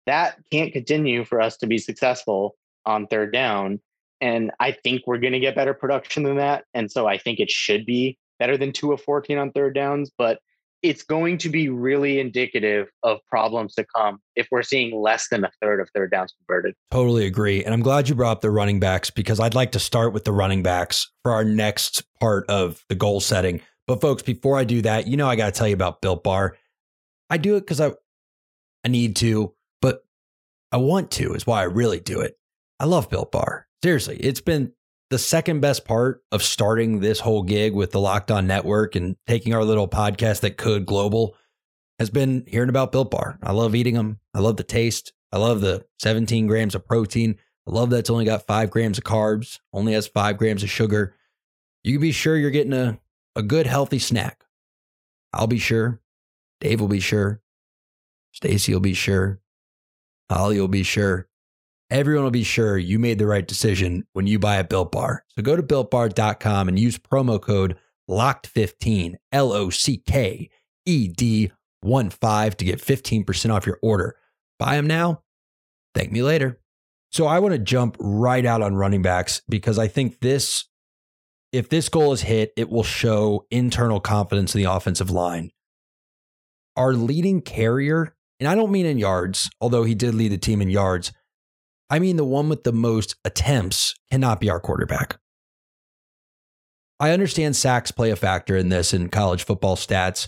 That 0.06 0.38
can't 0.52 0.74
continue 0.74 1.24
for 1.24 1.40
us 1.40 1.56
to 1.58 1.68
be 1.68 1.78
successful 1.78 2.56
on 2.86 3.08
third 3.08 3.32
down. 3.32 3.80
And 4.22 4.52
I 4.60 4.74
think 4.74 5.04
we're 5.06 5.20
going 5.20 5.34
to 5.34 5.40
get 5.40 5.56
better 5.56 5.74
production 5.74 6.24
than 6.24 6.38
that. 6.38 6.66
And 6.74 6.92
so 6.92 7.08
I 7.08 7.18
think 7.18 7.40
it 7.40 7.50
should 7.50 7.86
be 7.86 8.18
better 8.38 8.58
than 8.58 8.74
two 8.74 8.92
of 8.92 9.02
14 9.02 9.38
on 9.38 9.52
third 9.52 9.76
downs. 9.76 10.12
But 10.18 10.40
it's 10.82 11.04
going 11.04 11.38
to 11.40 11.50
be 11.50 11.70
really 11.70 12.20
indicative 12.20 12.88
of 13.04 13.20
problems 13.28 13.76
to 13.76 13.86
come 13.96 14.20
if 14.36 14.48
we're 14.50 14.64
seeing 14.64 14.96
less 14.96 15.28
than 15.30 15.44
a 15.44 15.52
third 15.62 15.82
of 15.82 15.90
third 15.94 16.12
downs 16.12 16.34
converted. 16.38 16.74
Totally 16.92 17.26
agree. 17.26 17.64
And 17.64 17.74
I'm 17.74 17.82
glad 17.82 18.08
you 18.08 18.16
brought 18.16 18.32
up 18.32 18.42
the 18.42 18.52
running 18.52 18.80
backs 18.80 19.10
because 19.10 19.40
I'd 19.40 19.56
like 19.56 19.74
to 19.74 19.80
start 19.80 20.14
with 20.14 20.24
the 20.24 20.32
running 20.32 20.64
backs 20.64 21.12
for 21.24 21.34
our 21.34 21.44
next 21.44 22.04
part 22.20 22.50
of 22.50 22.84
the 22.88 22.96
goal 22.96 23.20
setting. 23.20 23.62
But 23.88 24.02
folks, 24.02 24.24
before 24.24 24.58
I 24.58 24.64
do 24.64 24.82
that, 24.84 25.08
you 25.08 25.18
know 25.18 25.28
I 25.28 25.36
got 25.36 25.48
to 25.48 25.52
tell 25.52 25.68
you 25.68 25.74
about 25.74 26.02
Built 26.02 26.24
Bar. 26.24 26.56
I 27.30 27.38
do 27.38 27.56
it 27.56 27.62
because 27.62 27.82
I 27.82 27.92
I 28.86 28.88
need 28.88 29.18
to, 29.18 29.54
but 29.82 30.04
I 30.72 30.78
want 30.78 31.12
to 31.12 31.34
is 31.34 31.46
why 31.46 31.62
I 31.62 31.64
really 31.64 32.00
do 32.00 32.22
it. 32.22 32.36
I 32.80 32.86
love 32.86 33.10
Built 33.10 33.32
Bar. 33.32 33.68
Seriously, 33.84 34.18
it's 34.18 34.42
been 34.42 34.74
the 35.10 35.18
second 35.18 35.60
best 35.60 35.86
part 35.86 36.24
of 36.32 36.44
starting 36.44 37.00
this 37.00 37.20
whole 37.20 37.42
gig 37.42 37.74
with 37.74 37.92
the 37.92 38.00
Locked 38.00 38.30
On 38.30 38.46
Network 38.46 38.96
and 38.96 39.16
taking 39.26 39.54
our 39.54 39.64
little 39.64 39.88
podcast 39.88 40.42
that 40.42 40.58
could 40.58 40.86
global 40.86 41.36
has 41.98 42.10
been 42.10 42.44
hearing 42.48 42.70
about 42.70 42.92
Built 42.92 43.10
Bar. 43.10 43.40
I 43.42 43.52
love 43.52 43.76
eating 43.76 43.96
them. 43.96 44.20
I 44.34 44.40
love 44.40 44.58
the 44.58 44.64
taste. 44.64 45.14
I 45.32 45.38
love 45.38 45.62
the 45.62 45.86
17 46.00 46.48
grams 46.48 46.76
of 46.76 46.86
protein. 46.86 47.38
I 47.68 47.72
love 47.72 47.90
that 47.90 48.00
it's 48.00 48.10
only 48.10 48.26
got 48.26 48.46
five 48.46 48.70
grams 48.70 48.98
of 48.98 49.04
carbs, 49.04 49.60
only 49.74 49.94
has 49.94 50.08
five 50.08 50.38
grams 50.38 50.64
of 50.64 50.70
sugar. 50.70 51.16
You 51.84 51.94
can 51.94 52.02
be 52.02 52.12
sure 52.12 52.38
you're 52.38 52.52
getting 52.52 52.74
a, 52.74 53.00
a 53.36 53.42
good, 53.42 53.68
healthy 53.68 54.00
snack. 54.00 54.44
I'll 55.34 55.48
be 55.48 55.60
sure. 55.60 56.02
Dave 56.62 56.82
will 56.82 56.88
be 56.88 57.00
sure. 57.00 57.42
Stacy 58.32 58.74
will 58.74 58.80
be 58.80 58.94
sure. 58.94 59.40
Holly 60.30 60.60
will 60.60 60.68
be 60.68 60.84
sure 60.84 61.30
everyone 61.90 62.24
will 62.24 62.32
be 62.32 62.44
sure 62.44 62.78
you 62.78 63.00
made 63.00 63.20
the 63.20 63.28
right 63.28 63.48
decision 63.48 64.06
when 64.14 64.28
you 64.28 64.40
buy 64.40 64.58
a 64.58 64.64
Built 64.64 64.92
Bar. 64.92 65.26
So 65.30 65.42
go 65.42 65.56
to 65.56 65.64
builtbar.com 65.64 66.68
and 66.68 66.80
use 66.80 66.98
promo 66.98 67.42
code 67.42 67.78
LOCKED15, 68.10 69.16
L 69.32 69.52
O 69.52 69.70
C 69.70 69.98
K 69.98 70.50
E 70.86 71.08
D 71.08 71.52
1 71.82 72.10
5 72.10 72.58
to 72.58 72.66
get 72.66 72.80
15% 72.80 73.54
off 73.54 73.66
your 73.66 73.80
order. 73.82 74.16
Buy 74.58 74.76
them 74.76 74.88
now. 74.88 75.24
Thank 75.96 76.12
me 76.12 76.22
later. 76.22 76.60
So 77.12 77.26
I 77.26 77.40
want 77.40 77.54
to 77.54 77.60
jump 77.60 77.98
right 78.00 78.46
out 78.46 78.62
on 78.62 78.76
running 78.76 79.02
backs 79.02 79.42
because 79.50 79.80
I 79.80 79.88
think 79.88 80.20
this, 80.20 80.66
if 81.52 81.70
this 81.70 81.90
goal 81.90 82.14
is 82.14 82.22
hit, 82.22 82.54
it 82.56 82.70
will 82.70 82.84
show 82.84 83.46
internal 83.50 84.00
confidence 84.00 84.54
in 84.54 84.62
the 84.62 84.72
offensive 84.72 85.10
line. 85.10 85.52
Our 86.76 86.94
leading 86.94 87.42
carrier, 87.42 88.16
and 88.40 88.48
I 88.48 88.56
don't 88.56 88.72
mean 88.72 88.86
in 88.86 89.00
yards, 89.00 89.50
although 89.60 89.84
he 89.84 89.96
did 89.96 90.14
lead 90.14 90.32
the 90.32 90.38
team 90.38 90.62
in 90.62 90.70
yards, 90.70 91.12
I 91.90 92.00
mean, 92.00 92.18
the 92.18 92.26
one 92.26 92.50
with 92.50 92.64
the 92.64 92.72
most 92.72 93.16
attempts 93.26 93.96
cannot 94.12 94.40
be 94.40 94.50
our 94.50 94.60
quarterback. 94.60 95.18
I 97.00 97.12
understand 97.12 97.56
sacks 97.56 97.92
play 97.92 98.12
a 98.12 98.16
factor 98.16 98.58
in 98.58 98.70
this 98.70 98.94
in 98.94 99.10
college 99.10 99.44
football 99.44 99.76
stats. 99.76 100.28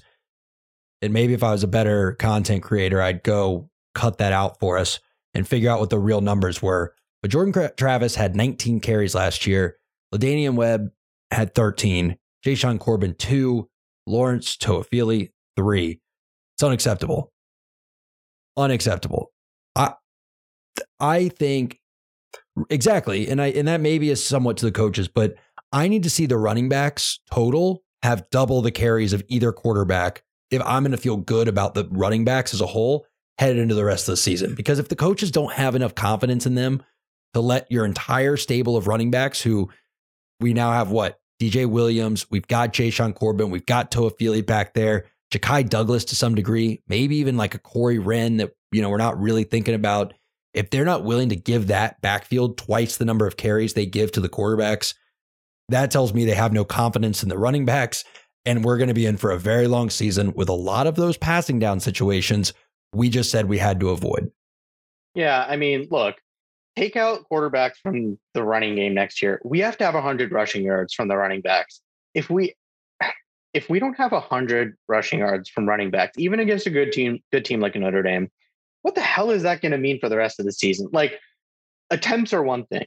And 1.02 1.14
maybe 1.14 1.34
if 1.34 1.44
I 1.44 1.52
was 1.52 1.64
a 1.64 1.68
better 1.68 2.14
content 2.14 2.64
creator, 2.64 3.02
I'd 3.02 3.24
go 3.24 3.70
cut 3.94 4.20
that 4.20 4.34
out 4.34 4.60
for 4.60 4.78
us 4.78 5.00
and 5.34 5.48
figure 5.48 5.70
out 5.70 5.80
what 5.80 5.90
the 5.90 6.00
real 6.00 6.22
numbers 6.22 6.62
were. 6.62 6.96
But 7.22 7.32
Jordan 7.32 7.70
Travis 7.78 8.16
had 8.16 8.36
19 8.36 8.80
carries 8.80 9.14
last 9.14 9.46
year. 9.46 9.78
La'Damian 10.14 10.56
Webb 10.56 10.92
had 11.30 11.54
13. 11.54 12.18
Jashaun 12.46 12.80
Corbin, 12.80 13.16
two. 13.16 13.70
Lawrence 14.08 14.58
Toafili, 14.58 15.32
three. 15.56 16.02
It's 16.56 16.64
unacceptable. 16.64 17.32
Unacceptable. 18.58 19.32
I, 21.00 21.30
think 21.30 21.80
exactly, 22.70 23.28
and 23.28 23.42
I 23.42 23.48
and 23.48 23.68
that 23.68 23.82
maybe 23.82 24.10
is 24.10 24.24
somewhat 24.24 24.58
to 24.58 24.66
the 24.66 24.72
coaches, 24.72 25.08
but 25.08 25.36
I 25.72 25.88
need 25.88 26.04
to 26.04 26.10
see 26.10 26.26
the 26.26 26.38
running 26.38 26.70
backs 26.70 27.20
total 27.32 27.84
have 28.04 28.30
double 28.32 28.62
the 28.62 28.72
carries 28.72 29.14
of 29.14 29.24
either 29.28 29.52
quarterback 29.52 30.24
if 30.50 30.62
I'm 30.66 30.84
going 30.84 30.92
to 30.92 30.98
feel 30.98 31.18
good 31.18 31.48
about 31.48 31.74
the 31.74 31.88
running 31.92 32.26
backs 32.26 32.54
as 32.54 32.62
a 32.62 32.66
whole 32.66 33.06
headed 33.38 33.58
into 33.58 33.76
the 33.76 33.86
rest 33.86 34.08
of 34.08 34.14
the 34.14 34.18
season. 34.18 34.54
Because 34.54 34.80
if 34.80 34.90
the 34.90 34.96
coaches 34.96 35.32
don't 35.32 35.54
have 35.54 35.76
enough 35.76 35.96
confidence 35.96 36.46
in 36.46 36.56
them 36.56 36.84
to 37.34 37.40
let 37.40 37.72
your 37.72 37.86
entire 37.86 38.38
stable 38.38 38.76
of 38.76 38.88
running 38.88 39.12
backs, 39.12 39.42
who 39.42 39.70
we 40.40 40.54
now 40.54 40.72
have 40.72 40.92
what 40.92 41.20
DJ 41.42 41.66
Williams, 41.66 42.30
we've 42.30 42.48
got 42.48 42.74
Jashaun 42.74 43.16
Corbin, 43.16 43.50
we've 43.50 43.66
got 43.66 43.92
Toafili 43.92 44.46
back 44.46 44.74
there, 44.74 45.06
Ja'Khi 45.32 45.70
Douglas 45.70 46.06
to 46.06 46.16
some 46.16 46.36
degree, 46.36 46.84
maybe 46.88 47.16
even 47.18 47.38
like 47.38 47.56
a 47.56 47.60
Corey 47.60 48.00
Wren 48.00 48.38
that 48.38 48.52
you 48.72 48.82
know 48.82 48.90
we're 48.90 48.98
not 48.98 49.20
really 49.20 49.46
thinking 49.46 49.74
about 49.74 50.14
if 50.54 50.70
they're 50.70 50.86
not 50.86 51.04
willing 51.04 51.30
to 51.30 51.36
give 51.36 51.68
that 51.68 52.02
backfield 52.02 52.58
twice 52.58 52.98
the 52.98 53.06
number 53.06 53.28
of 53.28 53.38
carries 53.38 53.74
they 53.74 53.86
give 53.86 54.12
to 54.14 54.20
the 54.20 54.30
quarterbacks, 54.30 54.94
that 55.70 55.92
tells 55.92 56.14
me 56.14 56.26
they 56.26 56.36
have 56.36 56.54
no 56.54 56.66
confidence 56.66 57.24
in 57.24 57.30
the 57.30 57.38
running 57.38 57.66
backs. 57.66 58.04
And 58.46 58.66
we're 58.66 58.78
going 58.78 58.88
to 58.88 58.94
be 58.94 59.06
in 59.06 59.18
for 59.18 59.32
a 59.32 59.38
very 59.38 59.68
long 59.68 59.90
season 59.90 60.34
with 60.34 60.50
a 60.50 60.54
lot 60.54 60.88
of 60.88 60.96
those 60.96 61.16
passing 61.16 61.60
down 61.60 61.80
situations 61.80 62.54
we 62.94 63.10
just 63.10 63.32
said 63.32 63.48
we 63.48 63.58
had 63.58 63.80
to 63.80 63.90
avoid. 63.90 64.32
Yeah. 65.16 65.46
I 65.48 65.56
mean, 65.56 65.88
look, 65.92 66.16
take 66.76 66.96
out 66.96 67.26
quarterbacks 67.32 67.78
from 67.82 68.18
the 68.34 68.44
running 68.44 68.76
game 68.76 68.94
next 68.94 69.22
year. 69.22 69.42
We 69.44 69.60
have 69.60 69.78
to 69.78 69.86
have 69.86 69.94
100 69.94 70.32
rushing 70.32 70.64
yards 70.64 70.94
from 70.94 71.08
the 71.08 71.18
running 71.18 71.42
backs. 71.42 71.82
If 72.14 72.30
we 72.30 72.56
if 73.54 73.70
we 73.70 73.80
don't 73.80 73.98
have 73.98 74.12
100 74.12 74.78
rushing 74.88 75.20
yards 75.20 75.50
from 75.50 75.68
running 75.68 75.92
backs, 75.92 76.18
even 76.18 76.40
against 76.40 76.68
a 76.68 76.70
good 76.70 76.92
team, 76.92 77.20
good 77.32 77.46
team 77.46 77.60
like 77.60 77.76
Notre 77.76 78.04
Dame, 78.04 78.30
what 78.82 78.96
the 78.96 79.02
hell 79.02 79.32
is 79.32 79.44
that 79.44 79.62
going 79.62 79.72
to 79.72 79.78
mean 79.78 80.00
for 80.00 80.10
the 80.10 80.18
rest 80.18 80.40
of 80.40 80.46
the 80.46 80.52
season? 80.52 80.88
Like 80.92 81.20
attempts 81.90 82.34
are 82.34 82.44
one 82.44 82.66
thing, 82.66 82.86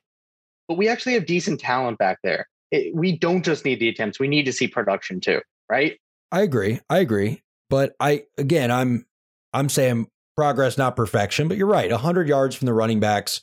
but 0.69 0.77
we 0.79 0.89
actually 0.89 1.15
have 1.15 1.27
decent 1.27 1.61
talent 1.61 1.99
back 1.99 2.19
there. 2.23 2.47
It, 2.71 2.95
we 2.95 3.17
don't 3.17 3.45
just 3.45 3.65
need 3.65 3.81
the 3.81 3.89
attempts; 3.89 4.19
we 4.19 4.29
need 4.29 4.45
to 4.45 4.53
see 4.53 4.67
production 4.67 5.21
too, 5.21 5.41
right? 5.71 5.99
I 6.33 6.43
agree. 6.43 6.81
I 6.91 6.99
agree. 6.99 7.43
But 7.71 7.95
I 8.01 8.25
again, 8.39 8.71
I'm 8.71 9.07
I'm 9.53 9.69
saying 9.69 10.09
progress, 10.37 10.77
not 10.77 10.97
perfection. 10.97 11.49
But 11.49 11.57
you're 11.57 11.67
right. 11.67 11.91
100 11.91 12.29
yards 12.29 12.57
from 12.57 12.67
the 12.67 12.75
running 12.75 13.01
backs 13.01 13.43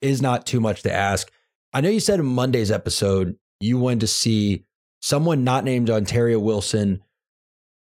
is 0.00 0.22
not 0.22 0.46
too 0.46 0.60
much 0.60 0.82
to 0.82 0.92
ask. 0.92 1.30
I 1.72 1.80
know 1.80 1.88
you 1.88 2.00
said 2.00 2.20
in 2.20 2.26
Monday's 2.26 2.70
episode 2.70 3.36
you 3.60 3.76
wanted 3.76 4.00
to 4.00 4.06
see 4.06 4.64
someone 5.00 5.44
not 5.44 5.64
named 5.64 5.90
Ontario 5.90 6.38
Wilson 6.38 7.02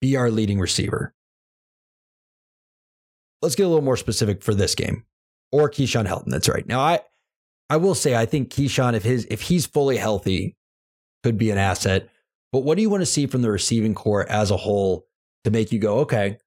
be 0.02 0.15
our 0.15 0.30
leading 0.30 0.60
receiver. 0.60 1.13
Let's 3.41 3.56
get 3.56 3.65
a 3.65 3.69
little 3.69 3.84
more 3.84 3.97
specific 3.97 4.43
for 4.43 4.54
this 4.54 4.75
game. 4.75 5.06
Or 5.51 5.69
Keyshawn 5.69 6.08
Helton. 6.08 6.30
That's 6.30 6.47
right. 6.47 6.65
Now 6.67 6.80
I 6.80 7.01
I 7.69 7.77
will 7.77 7.95
say 7.95 8.15
I 8.15 8.25
think 8.25 8.49
Keyshawn, 8.49 8.93
if 8.93 9.04
his 9.04 9.25
if 9.30 9.41
he's 9.41 9.65
fully 9.65 9.97
healthy, 9.97 10.56
could 11.23 11.38
be 11.38 11.51
an 11.51 11.58
asset. 11.58 12.10
But 12.51 12.60
what 12.60 12.75
do 12.75 12.82
you 12.82 12.89
want 12.89 13.01
to 13.01 13.06
see 13.06 13.27
from 13.27 13.41
the 13.41 13.51
receiving 13.51 13.95
corps 13.95 14.30
as 14.30 14.51
a 14.51 14.58
whole 14.58 15.06
to 15.45 15.51
make 15.51 15.71
you 15.71 15.80
go, 15.80 15.99
okay, 15.99 16.38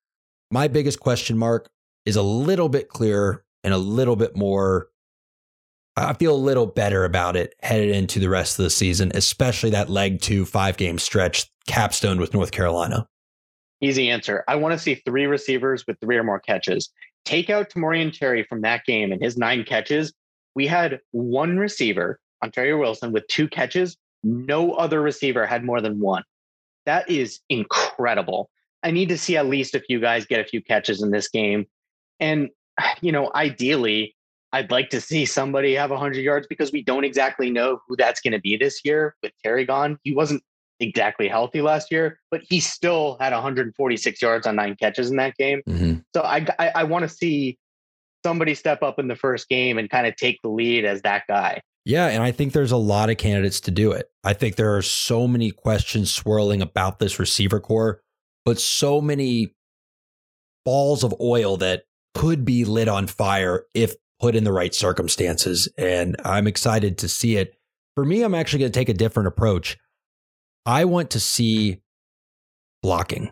my 0.51 0.69
biggest 0.69 1.01
question 1.01 1.39
mark 1.39 1.71
is 2.05 2.17
a 2.17 2.23
little 2.23 2.69
bit 2.69 2.89
clearer 2.89 3.45
and 3.63 3.73
a 3.73 3.79
little 3.79 4.17
bit 4.17 4.37
more. 4.37 4.89
I 5.97 6.13
feel 6.15 6.35
a 6.35 6.37
little 6.37 6.67
better 6.67 7.05
about 7.05 7.37
it 7.37 7.55
headed 7.63 7.95
into 7.95 8.19
the 8.19 8.29
rest 8.29 8.59
of 8.59 8.65
the 8.65 8.71
season, 8.71 9.13
especially 9.15 9.71
that 9.71 9.89
leg 9.89 10.21
two 10.21 10.45
five 10.45 10.77
game 10.77 10.99
stretch 10.99 11.51
capstone 11.67 12.19
with 12.19 12.35
North 12.35 12.51
Carolina. 12.51 13.09
Easy 13.81 14.11
answer. 14.11 14.45
I 14.49 14.57
want 14.57 14.73
to 14.73 14.79
see 14.79 14.95
three 14.95 15.27
receivers 15.27 15.87
with 15.87 15.99
three 16.01 16.17
or 16.17 16.25
more 16.25 16.41
catches. 16.41 16.91
Take 17.25 17.51
out 17.51 17.71
Tamorrion 17.71 18.17
Terry 18.17 18.45
from 18.45 18.61
that 18.63 18.85
game 18.85 19.13
and 19.13 19.23
his 19.23 19.37
nine 19.37 19.65
catches. 19.65 20.13
We 20.55 20.67
had 20.67 21.01
one 21.11 21.59
receiver, 21.59 22.21
Ontario 22.43 22.79
Wilson, 22.79 23.13
with 23.13 23.27
two 23.29 23.49
catches. 23.49 23.97
No 24.23 24.73
other 24.73 25.03
receiver 25.03 25.47
had 25.47 25.65
more 25.65 25.81
than 25.81 26.01
one. 26.01 26.23
That 26.87 27.11
is 27.11 27.41
incredible. 27.49 28.51
I 28.83 28.91
need 28.91 29.09
to 29.09 29.19
see 29.19 29.37
at 29.37 29.47
least 29.47 29.75
a 29.75 29.81
few 29.81 30.01
guys 30.01 30.27
get 30.27 30.41
a 30.41 30.45
few 30.45 30.63
catches 30.63 31.03
in 31.03 31.11
this 31.11 31.29
game. 31.29 31.67
And, 32.21 32.51
you 33.01 33.11
know, 33.11 33.31
ideally, 33.35 34.15
I'd 34.53 34.71
like 34.71 34.91
to 34.91 35.01
see 35.01 35.25
somebody 35.25 35.75
have 35.75 35.91
100 35.91 36.21
yards 36.21 36.47
because 36.47 36.71
we 36.71 36.83
don't 36.83 37.05
exactly 37.05 37.51
know 37.51 37.81
who 37.89 37.97
that's 37.97 38.21
going 38.21 38.35
to 38.35 38.41
be 38.41 38.57
this 38.57 38.83
year 38.85 39.17
with 39.23 39.33
Terry 39.43 39.65
gone. 39.65 39.99
He 40.05 40.15
wasn't 40.15 40.45
exactly 40.89 41.29
healthy 41.29 41.63
last 41.63 41.91
year, 41.91 42.19
but 42.31 42.43
he 42.49 42.61
still 42.61 43.17
had 43.21 43.33
146 43.33 44.23
yards 44.23 44.47
on 44.47 44.57
nine 44.57 44.77
catches 44.77 45.11
in 45.11 45.17
that 45.17 45.37
game. 45.37 45.63
Mm-hmm. 45.69 45.97
So 46.15 46.23
I, 46.23 46.47
I, 46.59 46.73
I 46.77 46.85
want 46.85 47.03
to 47.03 47.09
see 47.09 47.59
somebody 48.25 48.55
step 48.55 48.83
up 48.83 48.99
in 48.99 49.09
the 49.09 49.17
first 49.17 49.49
game 49.49 49.79
and 49.79 49.91
kind 49.91 50.07
of 50.07 50.17
take 50.17 50.41
the 50.43 50.49
lead 50.49 50.85
as 50.85 51.03
that 51.03 51.25
guy. 51.29 51.61
Yeah, 51.85 52.07
and 52.07 52.23
I 52.23 52.33
think 52.33 52.53
there's 52.53 52.73
a 52.73 52.79
lot 52.79 53.11
of 53.11 53.19
candidates 53.19 53.61
to 53.63 53.71
do 53.71 53.93
it. 53.93 54.11
I 54.25 54.33
think 54.33 54.57
there 54.57 54.75
are 54.75 54.83
so 54.83 55.29
many 55.29 55.51
questions 55.51 56.15
swirling 56.15 56.63
about 56.63 56.99
this 56.99 57.19
receiver 57.19 57.61
corps, 57.61 58.01
but 58.45 58.59
so 58.59 59.03
many 59.03 59.55
balls 60.65 61.05
of 61.05 61.15
oil 61.21 61.59
that 61.59 61.83
could 62.15 62.45
be 62.45 62.65
lit 62.65 62.89
on 62.89 63.07
fire 63.07 63.67
if 63.75 63.95
put 64.19 64.35
in 64.35 64.45
the 64.45 64.53
right 64.53 64.75
circumstances. 64.75 65.69
And 65.77 66.17
I'm 66.25 66.47
excited 66.47 66.97
to 66.99 67.09
see 67.09 67.37
it. 67.37 67.55
For 67.95 68.05
me, 68.05 68.23
I'm 68.23 68.35
actually 68.35 68.61
going 68.61 68.73
to 68.73 68.79
take 68.79 68.89
a 68.89 68.95
different 68.95 69.27
approach. 69.27 69.77
I 70.67 70.87
want 70.87 71.11
to 71.11 71.21
see 71.21 71.81
blocking. 72.83 73.31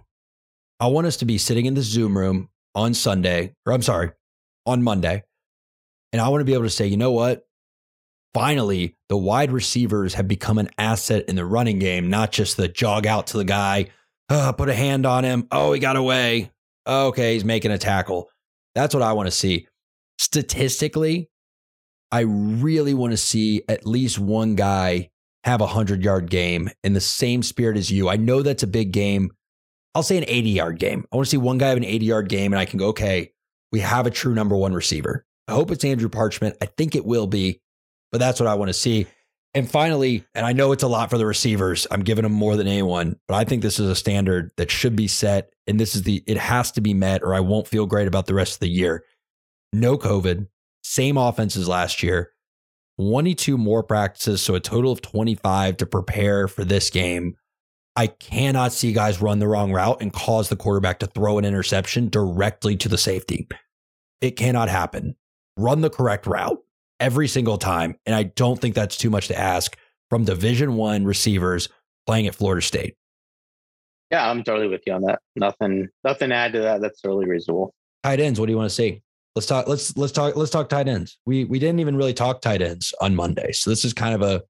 I 0.81 0.88
want 0.88 1.07
us 1.07 1.18
to 1.18 1.25
be 1.25 1.38
sitting 1.38 1.66
in 1.66 1.75
the 1.75 1.83
Zoom 1.83 2.16
room 2.16 2.49
on 2.75 2.95
Sunday, 2.95 3.55
or 3.64 3.73
I'm 3.73 3.83
sorry, 3.83 4.11
on 4.66 4.83
Monday. 4.83 5.23
And 6.12 6.21
I 6.21 6.29
want 6.29 6.40
to 6.40 6.45
be 6.45 6.55
able 6.55 6.64
to 6.64 6.71
say, 6.71 6.87
you 6.87 6.97
know 6.97 7.12
what? 7.12 7.47
Finally, 8.35 8.97
the 9.09 9.16
wide 9.16 9.53
receivers 9.53 10.14
have 10.14 10.27
become 10.27 10.59
an 10.59 10.71
asset 10.79 11.27
in 11.29 11.37
the 11.37 11.45
running 11.45 11.79
game, 11.79 12.11
not 12.11 12.33
just 12.33 12.57
the 12.57 12.68
jog 12.68 13.07
out 13.07 13.29
to 13.29 13.37
the 13.37 13.45
guy, 13.45 13.88
oh, 14.29 14.53
put 14.57 14.68
a 14.68 14.75
hand 14.75 15.07
on 15.07 15.25
him. 15.25 15.47
Oh, 15.51 15.73
he 15.73 15.81
got 15.81 15.97
away. 15.97 16.51
okay, 16.87 17.35
he's 17.35 17.45
making 17.45 17.71
a 17.71 17.79
tackle. 17.79 18.29
That's 18.75 18.95
what 18.95 19.03
I 19.03 19.12
want 19.12 19.27
to 19.27 19.31
see. 19.31 19.68
Statistically, 20.18 21.31
I 22.11 22.21
really 22.21 22.95
want 22.95 23.12
to 23.12 23.16
see 23.16 23.62
at 23.68 23.87
least 23.87 24.18
one 24.18 24.55
guy 24.55 25.11
have 25.44 25.61
a 25.61 25.64
100 25.64 26.02
yard 26.02 26.31
game 26.31 26.70
in 26.85 26.92
the 26.92 27.00
same 27.00 27.42
spirit 27.42 27.76
as 27.76 27.90
you. 27.90 28.09
I 28.09 28.16
know 28.16 28.42
that's 28.42 28.62
a 28.62 28.68
big 28.68 28.92
game. 28.92 29.31
I'll 29.94 30.02
say 30.02 30.16
an 30.16 30.24
80 30.26 30.50
yard 30.50 30.78
game. 30.78 31.05
I 31.12 31.16
want 31.16 31.26
to 31.26 31.31
see 31.31 31.37
one 31.37 31.59
guy 31.59 31.68
have 31.68 31.76
an 31.76 31.85
80 31.85 32.05
yard 32.05 32.28
game 32.28 32.52
and 32.52 32.61
I 32.61 32.64
can 32.64 32.78
go, 32.78 32.88
okay, 32.88 33.33
we 33.70 33.81
have 33.81 34.07
a 34.07 34.11
true 34.11 34.35
number 34.35 34.57
one 34.57 34.72
receiver. 34.72 35.26
I 35.48 35.52
hope 35.52 35.70
it's 35.70 35.85
Andrew 35.85 36.09
Parchment. 36.09 36.57
I 36.62 36.66
think 36.66 36.94
it 36.94 37.05
will 37.05 37.26
be, 37.26 37.61
but 38.11 38.18
that's 38.18 38.38
what 38.38 38.46
I 38.46 38.55
want 38.55 38.68
to 38.68 38.74
see. 38.74 39.07
And 39.55 39.70
finally, 39.70 40.24
and 40.35 40.46
I 40.46 40.52
know 40.52 40.72
it's 40.72 40.83
a 40.83 40.88
lot 40.88 41.11
for 41.11 41.18
the 41.18 41.26
receivers. 41.26 41.87
I'm 41.90 42.02
giving 42.02 42.22
them 42.22 42.33
more 42.33 42.57
than 42.57 42.66
anyone, 42.66 43.18
but 43.28 43.35
I 43.35 43.44
think 43.44 43.61
this 43.61 43.78
is 43.78 43.88
a 43.88 43.96
standard 43.96 44.50
that 44.57 44.70
should 44.70 44.96
be 44.96 45.09
set. 45.09 45.50
And 45.66 45.78
this 45.78 45.94
is 45.94 46.05
the, 46.05 46.22
it 46.26 46.38
has 46.38 46.72
to 46.72 46.81
be 46.81 46.94
met 46.94 47.22
or 47.22 47.35
I 47.35 47.40
won't 47.40 47.68
feel 47.68 47.87
great 47.87 48.09
about 48.09 48.26
the 48.26 48.35
rest 48.35 48.55
of 48.55 48.61
the 48.61 48.68
year. 48.68 49.05
No 49.72 49.98
COVID, 49.98 50.48
same 50.83 51.16
offense 51.16 51.57
as 51.57 51.68
last 51.68 52.02
year, 52.02 52.32
22 53.03 53.59
more 53.59 53.83
practices. 53.83 54.41
So 54.43 54.55
a 54.55 54.61
total 54.61 54.93
of 54.93 55.03
25 55.03 55.79
to 55.79 55.87
prepare 55.87 56.47
for 56.47 56.65
this 56.65 56.88
game. 56.88 57.37
I 57.97 58.07
cannot 58.07 58.73
see 58.73 58.93
guys 58.93 59.21
run 59.21 59.38
the 59.41 59.49
wrong 59.49 59.73
route 59.73 60.01
and 60.01 60.12
cause 60.12 60.49
the 60.49 60.57
quarterback 60.57 61.01
to 61.01 61.07
throw 61.07 61.37
an 61.37 61.45
interception 61.45 62.09
directly 62.09 62.77
to 62.77 62.88
the 62.88 62.97
safety. 62.97 63.49
It 64.21 64.37
cannot 64.37 64.69
happen. 64.69 65.17
Run 65.57 65.81
the 65.81 65.91
correct 65.91 66.27
route 66.27 66.59
every 67.01 67.27
single 67.27 67.59
time. 67.59 67.97
And 68.07 68.15
I 68.15 68.23
don't 68.23 68.61
think 68.61 68.75
that's 68.75 68.97
too 68.97 69.11
much 69.11 69.29
to 69.29 69.38
ask 69.38 69.77
from 70.09 70.25
Division 70.25 70.77
One 70.77 71.05
receivers 71.05 71.69
playing 72.07 72.29
at 72.29 72.35
Florida 72.37 72.62
State. 72.62 72.95
Yeah, 74.11 74.31
I'm 74.31 74.45
totally 74.45 74.69
with 74.69 74.83
you 74.87 74.93
on 74.93 75.03
that. 75.03 75.21
Nothing, 75.35 75.88
nothing 76.05 76.29
to 76.29 76.35
add 76.35 76.53
to 76.53 76.61
that. 76.61 76.81
That's 76.81 77.01
totally 77.01 77.27
reasonable. 77.27 77.75
Tight 78.05 78.21
ends. 78.21 78.38
What 78.38 78.47
do 78.47 78.53
you 78.53 78.59
want 78.59 78.71
to 78.71 78.75
see? 78.75 79.03
Let's 79.35 79.47
talk. 79.47 79.66
Let's 79.66 79.97
let's 79.97 80.12
talk. 80.12 80.37
Let's 80.37 80.51
talk 80.51 80.68
tight 80.68 80.88
ends. 80.88 81.18
We 81.25 81.45
we 81.47 81.59
didn't 81.59 81.81
even 81.81 81.97
really 81.97 82.12
talk 82.12 82.42
tight 82.42 82.61
ends 82.61 82.95
on 83.01 83.16
Monday, 83.16 83.53
so 83.53 83.71
this 83.71 83.85
is 83.85 83.95
kind 83.95 84.14
of 84.14 84.23
a 84.23 84.42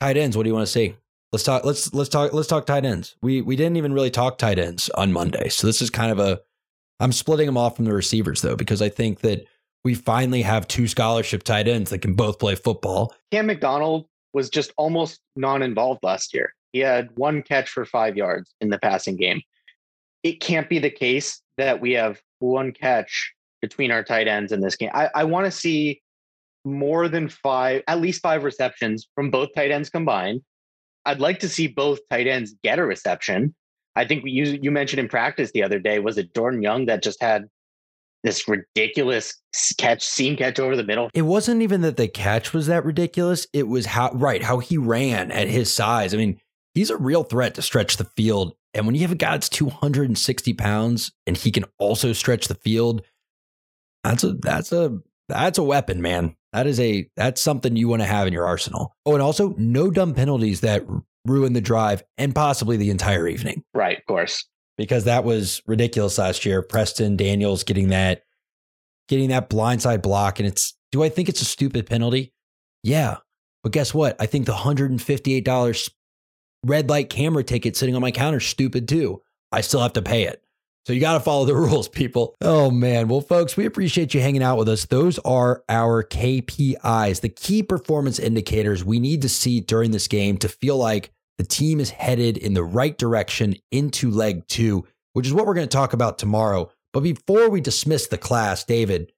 tight 0.00 0.16
ends. 0.16 0.36
What 0.36 0.44
do 0.44 0.50
you 0.50 0.54
want 0.54 0.66
to 0.66 0.72
see? 0.72 0.94
Let's 1.32 1.42
talk. 1.42 1.64
Let's 1.64 1.92
let's 1.92 2.08
talk. 2.08 2.32
Let's 2.32 2.46
talk 2.46 2.64
tight 2.64 2.84
ends. 2.84 3.16
We 3.22 3.40
we 3.40 3.56
didn't 3.56 3.76
even 3.76 3.92
really 3.92 4.10
talk 4.10 4.38
tight 4.38 4.58
ends 4.58 4.88
on 4.96 5.12
Monday, 5.12 5.48
so 5.48 5.66
this 5.66 5.80
is 5.80 5.90
kind 5.90 6.12
of 6.12 6.18
a. 6.18 6.40
I'm 7.00 7.12
splitting 7.12 7.46
them 7.46 7.56
off 7.56 7.76
from 7.76 7.84
the 7.86 7.92
receivers 7.92 8.42
though 8.42 8.56
because 8.56 8.82
I 8.82 8.88
think 8.88 9.20
that 9.20 9.44
we 9.84 9.94
finally 9.94 10.42
have 10.42 10.68
two 10.68 10.86
scholarship 10.88 11.42
tight 11.42 11.68
ends 11.68 11.90
that 11.90 11.98
can 11.98 12.14
both 12.14 12.38
play 12.38 12.54
football. 12.54 13.14
Cam 13.30 13.46
McDonald 13.46 14.06
was 14.32 14.50
just 14.50 14.72
almost 14.76 15.20
non-involved 15.36 16.00
last 16.02 16.34
year. 16.34 16.54
He 16.72 16.80
had 16.80 17.16
one 17.16 17.42
catch 17.42 17.70
for 17.70 17.84
five 17.84 18.16
yards 18.16 18.54
in 18.60 18.68
the 18.68 18.78
passing 18.78 19.16
game. 19.16 19.42
It 20.22 20.40
can't 20.40 20.68
be 20.68 20.78
the 20.78 20.90
case 20.90 21.40
that 21.56 21.80
we 21.80 21.92
have 21.92 22.20
one 22.40 22.72
catch 22.72 23.32
between 23.60 23.90
our 23.90 24.02
tight 24.02 24.28
ends 24.28 24.52
in 24.52 24.60
this 24.60 24.76
game. 24.76 24.90
I, 24.94 25.08
I 25.14 25.24
want 25.24 25.46
to 25.46 25.50
see 25.50 26.00
more 26.64 27.08
than 27.08 27.28
five, 27.28 27.82
at 27.88 28.00
least 28.00 28.22
five 28.22 28.44
receptions 28.44 29.08
from 29.14 29.30
both 29.30 29.48
tight 29.54 29.70
ends 29.70 29.90
combined. 29.90 30.42
I'd 31.04 31.20
like 31.20 31.40
to 31.40 31.48
see 31.48 31.66
both 31.66 32.00
tight 32.10 32.26
ends 32.26 32.54
get 32.62 32.78
a 32.78 32.84
reception. 32.84 33.54
I 33.96 34.06
think 34.06 34.22
you, 34.26 34.58
you 34.60 34.70
mentioned 34.70 35.00
in 35.00 35.08
practice 35.08 35.52
the 35.52 35.62
other 35.62 35.78
day 35.78 35.98
was 35.98 36.18
it 36.18 36.34
Jordan 36.34 36.62
Young 36.62 36.86
that 36.86 37.02
just 37.02 37.20
had 37.22 37.46
this 38.24 38.48
ridiculous 38.48 39.40
catch, 39.78 40.02
seam 40.02 40.36
catch 40.36 40.58
over 40.58 40.76
the 40.76 40.84
middle. 40.84 41.08
It 41.14 41.22
wasn't 41.22 41.62
even 41.62 41.80
that 41.82 41.96
the 41.96 42.08
catch 42.08 42.52
was 42.52 42.66
that 42.66 42.84
ridiculous. 42.84 43.46
It 43.52 43.68
was 43.68 43.86
how 43.86 44.10
right 44.12 44.42
how 44.42 44.58
he 44.58 44.76
ran 44.76 45.30
at 45.30 45.48
his 45.48 45.72
size. 45.72 46.14
I 46.14 46.16
mean, 46.16 46.40
he's 46.74 46.90
a 46.90 46.96
real 46.96 47.24
threat 47.24 47.54
to 47.54 47.62
stretch 47.62 47.96
the 47.96 48.04
field. 48.04 48.54
And 48.74 48.86
when 48.86 48.94
you 48.94 49.02
have 49.02 49.12
a 49.12 49.16
guy 49.16 49.32
that's 49.32 49.48
260 49.48 50.52
pounds 50.54 51.12
and 51.26 51.36
he 51.36 51.50
can 51.50 51.64
also 51.78 52.12
stretch 52.12 52.48
the 52.48 52.54
field, 52.54 53.02
that's 54.08 54.24
a 54.24 54.32
that's 54.34 54.72
a 54.72 54.98
that's 55.28 55.58
a 55.58 55.62
weapon, 55.62 56.02
man. 56.02 56.36
That 56.52 56.66
is 56.66 56.80
a 56.80 57.08
that's 57.16 57.40
something 57.40 57.76
you 57.76 57.88
want 57.88 58.02
to 58.02 58.06
have 58.06 58.26
in 58.26 58.32
your 58.32 58.46
arsenal. 58.46 58.94
Oh, 59.06 59.14
and 59.14 59.22
also 59.22 59.54
no 59.58 59.90
dumb 59.90 60.14
penalties 60.14 60.60
that 60.62 60.84
ruin 61.26 61.52
the 61.52 61.60
drive 61.60 62.02
and 62.16 62.34
possibly 62.34 62.76
the 62.76 62.90
entire 62.90 63.28
evening. 63.28 63.62
Right, 63.74 63.98
of 63.98 64.06
course 64.06 64.44
because 64.78 65.04
that 65.04 65.24
was 65.24 65.60
ridiculous 65.66 66.16
last 66.16 66.46
year. 66.46 66.62
Preston 66.62 67.16
Daniels 67.16 67.64
getting 67.64 67.88
that 67.88 68.22
getting 69.08 69.28
that 69.28 69.50
blindside 69.50 70.00
block 70.00 70.38
and 70.38 70.48
it's 70.48 70.74
do 70.92 71.02
I 71.02 71.10
think 71.10 71.28
it's 71.28 71.42
a 71.42 71.44
stupid 71.44 71.86
penalty? 71.86 72.32
Yeah. 72.82 73.18
But 73.62 73.72
guess 73.72 73.92
what? 73.92 74.16
I 74.20 74.26
think 74.26 74.46
the 74.46 74.52
$158 74.52 75.90
red 76.64 76.88
light 76.88 77.10
camera 77.10 77.42
ticket 77.42 77.76
sitting 77.76 77.94
on 77.94 78.00
my 78.00 78.12
counter 78.12 78.38
is 78.38 78.46
stupid 78.46 78.88
too. 78.88 79.20
I 79.52 79.60
still 79.60 79.80
have 79.80 79.92
to 79.94 80.02
pay 80.02 80.22
it. 80.22 80.42
So 80.88 80.94
you 80.94 81.00
got 81.00 81.12
to 81.12 81.20
follow 81.20 81.44
the 81.44 81.54
rules, 81.54 81.86
people. 81.86 82.34
Oh, 82.40 82.70
man. 82.70 83.08
Well, 83.08 83.20
folks, 83.20 83.58
we 83.58 83.66
appreciate 83.66 84.14
you 84.14 84.22
hanging 84.22 84.42
out 84.42 84.56
with 84.56 84.70
us. 84.70 84.86
Those 84.86 85.18
are 85.18 85.62
our 85.68 86.02
KPIs, 86.02 87.20
the 87.20 87.28
key 87.28 87.62
performance 87.62 88.18
indicators 88.18 88.86
we 88.86 88.98
need 88.98 89.20
to 89.20 89.28
see 89.28 89.60
during 89.60 89.90
this 89.90 90.08
game 90.08 90.38
to 90.38 90.48
feel 90.48 90.78
like 90.78 91.10
the 91.36 91.44
team 91.44 91.78
is 91.78 91.90
headed 91.90 92.38
in 92.38 92.54
the 92.54 92.64
right 92.64 92.96
direction 92.96 93.56
into 93.70 94.10
leg 94.10 94.48
two, 94.48 94.86
which 95.12 95.26
is 95.26 95.34
what 95.34 95.44
we're 95.44 95.52
going 95.52 95.68
to 95.68 95.76
talk 95.76 95.92
about 95.92 96.16
tomorrow. 96.16 96.70
But 96.94 97.00
before 97.00 97.50
we 97.50 97.60
dismiss 97.60 98.06
the 98.06 98.16
class, 98.16 98.64
David, 98.64 99.12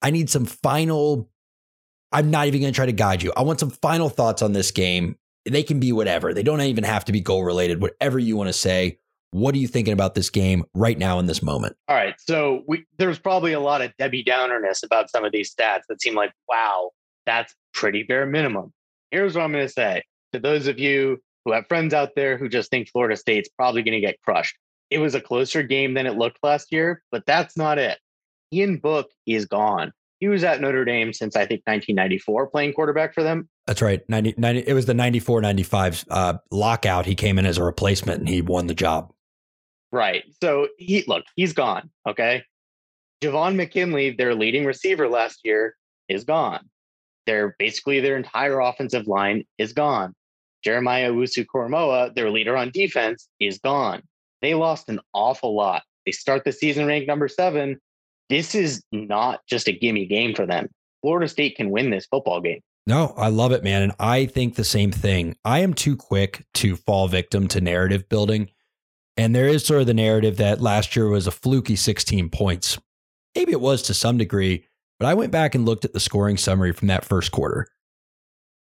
I 0.00 0.10
need 0.10 0.30
some 0.30 0.46
final. 0.46 1.28
I'm 2.12 2.30
not 2.30 2.46
even 2.46 2.62
going 2.62 2.72
to 2.72 2.76
try 2.76 2.86
to 2.86 2.92
guide 2.92 3.22
you. 3.22 3.30
I 3.36 3.42
want 3.42 3.60
some 3.60 3.68
final 3.68 4.08
thoughts 4.08 4.40
on 4.40 4.54
this 4.54 4.70
game. 4.70 5.18
They 5.44 5.64
can 5.64 5.80
be 5.80 5.92
whatever. 5.92 6.32
They 6.32 6.42
don't 6.42 6.62
even 6.62 6.84
have 6.84 7.04
to 7.04 7.12
be 7.12 7.20
goal 7.20 7.44
related, 7.44 7.82
whatever 7.82 8.18
you 8.18 8.38
want 8.38 8.48
to 8.48 8.54
say. 8.54 9.00
What 9.34 9.56
are 9.56 9.58
you 9.58 9.66
thinking 9.66 9.92
about 9.92 10.14
this 10.14 10.30
game 10.30 10.62
right 10.74 10.96
now 10.96 11.18
in 11.18 11.26
this 11.26 11.42
moment? 11.42 11.74
All 11.88 11.96
right. 11.96 12.14
So 12.20 12.62
we, 12.68 12.84
there's 12.98 13.18
probably 13.18 13.52
a 13.52 13.58
lot 13.58 13.82
of 13.82 13.90
Debbie 13.98 14.22
Downerness 14.22 14.84
about 14.84 15.10
some 15.10 15.24
of 15.24 15.32
these 15.32 15.52
stats 15.52 15.80
that 15.88 16.00
seem 16.00 16.14
like, 16.14 16.30
wow, 16.48 16.92
that's 17.26 17.52
pretty 17.72 18.04
bare 18.04 18.26
minimum. 18.26 18.72
Here's 19.10 19.34
what 19.34 19.42
I'm 19.42 19.50
going 19.50 19.66
to 19.66 19.72
say 19.72 20.04
to 20.34 20.38
those 20.38 20.68
of 20.68 20.78
you 20.78 21.18
who 21.44 21.50
have 21.50 21.66
friends 21.66 21.92
out 21.92 22.10
there 22.14 22.38
who 22.38 22.48
just 22.48 22.70
think 22.70 22.88
Florida 22.88 23.16
State's 23.16 23.48
probably 23.48 23.82
going 23.82 24.00
to 24.00 24.06
get 24.06 24.22
crushed. 24.22 24.56
It 24.88 24.98
was 24.98 25.16
a 25.16 25.20
closer 25.20 25.64
game 25.64 25.94
than 25.94 26.06
it 26.06 26.16
looked 26.16 26.38
last 26.44 26.70
year, 26.70 27.02
but 27.10 27.26
that's 27.26 27.56
not 27.56 27.76
it. 27.76 27.98
Ian 28.52 28.76
Book 28.76 29.10
is 29.26 29.46
gone. 29.46 29.90
He 30.20 30.28
was 30.28 30.44
at 30.44 30.60
Notre 30.60 30.84
Dame 30.84 31.12
since 31.12 31.34
I 31.34 31.40
think 31.40 31.62
1994 31.64 32.50
playing 32.50 32.72
quarterback 32.72 33.12
for 33.12 33.24
them. 33.24 33.48
That's 33.66 33.82
right. 33.82 34.00
90, 34.08 34.34
90 34.38 34.60
it 34.60 34.74
was 34.74 34.86
the 34.86 34.94
94 34.94 35.40
95 35.40 36.04
uh, 36.08 36.34
lockout. 36.52 37.04
He 37.04 37.16
came 37.16 37.36
in 37.36 37.46
as 37.46 37.58
a 37.58 37.64
replacement 37.64 38.20
and 38.20 38.28
he 38.28 38.40
won 38.40 38.68
the 38.68 38.74
job. 38.74 39.10
Right. 39.94 40.24
So 40.42 40.66
he 40.76 41.04
look, 41.06 41.24
he's 41.36 41.52
gone. 41.52 41.88
Okay. 42.04 42.42
Javon 43.22 43.54
McKinley, 43.54 44.10
their 44.10 44.34
leading 44.34 44.64
receiver 44.64 45.08
last 45.08 45.42
year, 45.44 45.76
is 46.08 46.24
gone. 46.24 46.68
They're 47.26 47.54
basically 47.60 48.00
their 48.00 48.16
entire 48.16 48.58
offensive 48.58 49.06
line 49.06 49.44
is 49.56 49.72
gone. 49.72 50.12
Jeremiah 50.64 51.12
Owusu 51.12 51.46
Koramoah, 51.46 52.16
their 52.16 52.28
leader 52.28 52.56
on 52.56 52.72
defense, 52.74 53.28
is 53.38 53.60
gone. 53.60 54.02
They 54.42 54.54
lost 54.54 54.88
an 54.88 54.98
awful 55.12 55.54
lot. 55.54 55.84
They 56.06 56.12
start 56.12 56.42
the 56.44 56.50
season 56.50 56.86
ranked 56.86 57.06
number 57.06 57.28
seven. 57.28 57.78
This 58.28 58.56
is 58.56 58.82
not 58.90 59.42
just 59.46 59.68
a 59.68 59.72
gimme 59.72 60.06
game 60.06 60.34
for 60.34 60.44
them. 60.44 60.68
Florida 61.02 61.28
State 61.28 61.54
can 61.56 61.70
win 61.70 61.90
this 61.90 62.06
football 62.06 62.40
game. 62.40 62.62
No, 62.84 63.14
I 63.16 63.28
love 63.28 63.52
it, 63.52 63.62
man. 63.62 63.82
And 63.82 63.92
I 64.00 64.26
think 64.26 64.56
the 64.56 64.64
same 64.64 64.90
thing. 64.90 65.36
I 65.44 65.60
am 65.60 65.72
too 65.72 65.96
quick 65.96 66.44
to 66.54 66.74
fall 66.74 67.06
victim 67.06 67.46
to 67.48 67.60
narrative 67.60 68.08
building. 68.08 68.50
And 69.16 69.34
there 69.34 69.46
is 69.46 69.64
sort 69.64 69.80
of 69.80 69.86
the 69.86 69.94
narrative 69.94 70.36
that 70.38 70.60
last 70.60 70.96
year 70.96 71.08
was 71.08 71.26
a 71.26 71.32
fluky 71.32 71.76
16 71.76 72.30
points. 72.30 72.78
Maybe 73.34 73.52
it 73.52 73.60
was 73.60 73.82
to 73.82 73.94
some 73.94 74.18
degree, 74.18 74.66
but 74.98 75.06
I 75.06 75.14
went 75.14 75.32
back 75.32 75.54
and 75.54 75.64
looked 75.64 75.84
at 75.84 75.92
the 75.92 76.00
scoring 76.00 76.36
summary 76.36 76.72
from 76.72 76.88
that 76.88 77.04
first 77.04 77.30
quarter. 77.30 77.68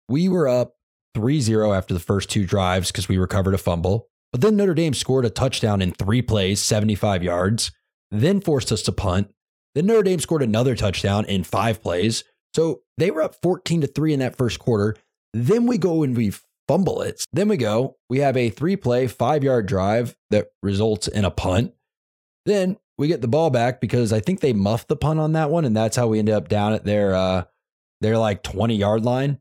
We 0.09 0.28
were 0.28 0.48
up 0.48 0.74
3 1.14 1.40
0 1.40 1.72
after 1.72 1.94
the 1.94 2.00
first 2.00 2.30
two 2.30 2.46
drives 2.46 2.90
because 2.90 3.09
we 3.09 3.16
recovered 3.16 3.54
a 3.54 3.59
fumble. 3.59 4.09
But 4.33 4.40
then 4.40 4.57
Notre 4.57 4.74
Dame 4.74 4.94
scored 4.94 5.24
a 5.24 5.30
touchdown 5.30 5.80
in 5.80 5.92
three 5.92 6.20
plays, 6.20 6.61
75 6.61 7.22
yards, 7.22 7.70
then 8.11 8.40
forced 8.40 8.72
us 8.72 8.83
to 8.83 8.92
punt. 8.92 9.33
Then 9.74 9.87
Notre 9.87 10.02
Dame 10.02 10.20
scored 10.20 10.42
another 10.42 10.74
touchdown 10.74 11.24
in 11.26 11.44
five 11.44 11.83
plays. 11.83 12.24
So 12.52 12.83
they 12.98 13.11
were 13.11 13.22
up 13.22 13.37
14 13.42 13.83
to 13.83 13.87
3 13.87 14.14
in 14.14 14.20
that 14.20 14.37
first 14.37 14.59
quarter. 14.59 14.96
Then 15.33 15.66
we 15.66 15.78
go 15.78 16.02
and 16.02 16.16
we 16.16 16.33
fumble 16.68 17.03
it. 17.03 17.24
Then 17.33 17.48
we 17.48 17.57
go, 17.57 17.96
we 18.09 18.18
have 18.18 18.37
a 18.37 18.50
three 18.50 18.77
play, 18.77 19.07
five 19.07 19.44
yard 19.44 19.66
drive 19.66 20.16
that 20.31 20.48
results 20.62 21.09
in 21.09 21.24
a 21.24 21.31
punt. 21.31 21.74
Then 22.46 22.77
we 22.98 23.09
get 23.09 23.20
the 23.20 23.29
ball 23.29 23.50
back 23.50 23.81
because 23.81 24.12
I 24.12 24.20
think 24.20 24.40
they 24.40 24.53
muffed 24.53 24.88
the 24.88 24.96
punt 24.96 25.20
on 25.20 25.33
that 25.33 25.50
one. 25.50 25.64
And 25.64 25.77
that's 25.77 25.96
how 25.96 26.07
we 26.07 26.18
end 26.18 26.31
up 26.31 26.48
down 26.48 26.72
at 26.72 26.85
their, 26.85 27.14
uh, 27.14 27.44
their 28.00 28.18
like 28.18 28.42
20 28.42 28.77
yard 28.77 29.05
line. 29.05 29.38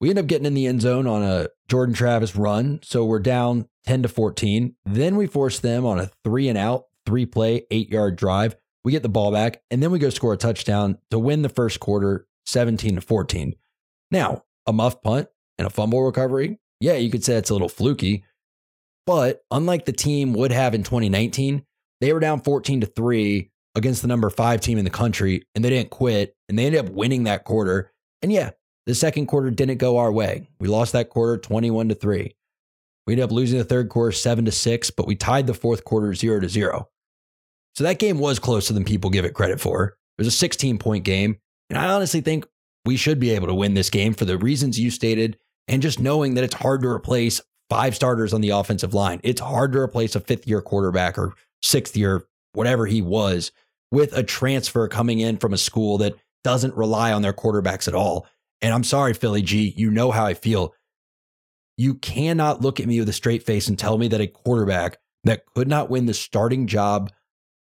We 0.00 0.10
end 0.10 0.18
up 0.18 0.26
getting 0.26 0.46
in 0.46 0.54
the 0.54 0.66
end 0.66 0.80
zone 0.80 1.06
on 1.06 1.22
a 1.22 1.48
Jordan 1.68 1.94
Travis 1.94 2.36
run. 2.36 2.80
So 2.82 3.04
we're 3.04 3.18
down 3.18 3.68
10 3.86 4.02
to 4.02 4.08
14. 4.08 4.74
Then 4.84 5.16
we 5.16 5.26
force 5.26 5.58
them 5.58 5.84
on 5.84 5.98
a 5.98 6.10
three 6.24 6.48
and 6.48 6.58
out, 6.58 6.84
three 7.04 7.26
play, 7.26 7.66
eight 7.70 7.90
yard 7.90 8.16
drive. 8.16 8.56
We 8.84 8.92
get 8.92 9.02
the 9.02 9.08
ball 9.08 9.32
back 9.32 9.60
and 9.70 9.82
then 9.82 9.90
we 9.90 9.98
go 9.98 10.10
score 10.10 10.32
a 10.32 10.36
touchdown 10.36 10.98
to 11.10 11.18
win 11.18 11.42
the 11.42 11.48
first 11.48 11.80
quarter 11.80 12.26
17 12.46 12.94
to 12.94 13.00
14. 13.00 13.54
Now, 14.10 14.44
a 14.66 14.72
muff 14.72 15.02
punt 15.02 15.28
and 15.58 15.66
a 15.66 15.70
fumble 15.70 16.02
recovery. 16.02 16.58
Yeah, 16.80 16.94
you 16.94 17.10
could 17.10 17.24
say 17.24 17.34
it's 17.34 17.50
a 17.50 17.54
little 17.54 17.68
fluky. 17.68 18.24
But 19.06 19.42
unlike 19.50 19.84
the 19.84 19.92
team 19.92 20.34
would 20.34 20.52
have 20.52 20.74
in 20.74 20.82
2019, 20.82 21.64
they 22.00 22.12
were 22.12 22.20
down 22.20 22.40
14 22.42 22.82
to 22.82 22.86
3 22.86 23.50
against 23.74 24.02
the 24.02 24.08
number 24.08 24.28
five 24.30 24.60
team 24.60 24.78
in 24.78 24.84
the 24.84 24.90
country 24.90 25.44
and 25.54 25.64
they 25.64 25.70
didn't 25.70 25.90
quit 25.90 26.36
and 26.48 26.58
they 26.58 26.66
ended 26.66 26.84
up 26.84 26.92
winning 26.92 27.24
that 27.24 27.44
quarter. 27.44 27.92
And 28.22 28.32
yeah, 28.32 28.50
the 28.86 28.94
second 28.94 29.26
quarter 29.26 29.50
didn't 29.50 29.78
go 29.78 29.98
our 29.98 30.12
way. 30.12 30.48
We 30.60 30.68
lost 30.68 30.92
that 30.92 31.10
quarter 31.10 31.38
21 31.38 31.88
to 31.88 31.94
3. 31.94 32.34
We 33.06 33.12
ended 33.14 33.24
up 33.24 33.32
losing 33.32 33.58
the 33.58 33.64
third 33.64 33.88
quarter 33.88 34.12
7 34.12 34.44
to 34.44 34.52
6, 34.52 34.90
but 34.90 35.06
we 35.06 35.16
tied 35.16 35.46
the 35.46 35.54
fourth 35.54 35.84
quarter 35.84 36.14
0 36.14 36.40
to 36.40 36.48
0. 36.48 36.88
So 37.74 37.84
that 37.84 37.98
game 37.98 38.18
was 38.18 38.38
closer 38.38 38.74
than 38.74 38.84
people 38.84 39.08
give 39.08 39.24
it 39.24 39.34
credit 39.34 39.60
for. 39.60 39.96
It 40.18 40.22
was 40.22 40.26
a 40.26 40.32
16 40.32 40.78
point 40.78 41.04
game. 41.04 41.38
And 41.70 41.78
I 41.78 41.88
honestly 41.88 42.20
think 42.20 42.46
we 42.84 42.96
should 42.96 43.20
be 43.20 43.30
able 43.30 43.46
to 43.46 43.54
win 43.54 43.74
this 43.74 43.90
game 43.90 44.14
for 44.14 44.24
the 44.24 44.38
reasons 44.38 44.78
you 44.78 44.90
stated 44.90 45.38
and 45.68 45.82
just 45.82 46.00
knowing 46.00 46.34
that 46.34 46.44
it's 46.44 46.54
hard 46.54 46.82
to 46.82 46.88
replace 46.88 47.40
five 47.70 47.94
starters 47.94 48.32
on 48.32 48.40
the 48.40 48.50
offensive 48.50 48.94
line. 48.94 49.20
It's 49.22 49.40
hard 49.40 49.72
to 49.72 49.78
replace 49.78 50.16
a 50.16 50.20
fifth 50.20 50.46
year 50.48 50.62
quarterback 50.62 51.18
or 51.18 51.34
sixth 51.62 51.96
year, 51.96 52.26
whatever 52.54 52.86
he 52.86 53.02
was, 53.02 53.52
with 53.90 54.12
a 54.16 54.22
transfer 54.22 54.88
coming 54.88 55.20
in 55.20 55.36
from 55.36 55.52
a 55.52 55.58
school 55.58 55.98
that 55.98 56.14
doesn't 56.44 56.74
rely 56.74 57.12
on 57.12 57.22
their 57.22 57.32
quarterbacks 57.32 57.88
at 57.88 57.94
all. 57.94 58.26
And 58.62 58.74
I'm 58.74 58.84
sorry, 58.84 59.14
Philly 59.14 59.42
G, 59.42 59.72
you 59.76 59.90
know 59.90 60.10
how 60.10 60.24
I 60.24 60.34
feel. 60.34 60.74
You 61.76 61.94
cannot 61.94 62.60
look 62.60 62.80
at 62.80 62.86
me 62.86 62.98
with 62.98 63.08
a 63.08 63.12
straight 63.12 63.44
face 63.44 63.68
and 63.68 63.78
tell 63.78 63.98
me 63.98 64.08
that 64.08 64.20
a 64.20 64.26
quarterback 64.26 64.98
that 65.24 65.44
could 65.54 65.68
not 65.68 65.90
win 65.90 66.06
the 66.06 66.14
starting 66.14 66.66
job 66.66 67.12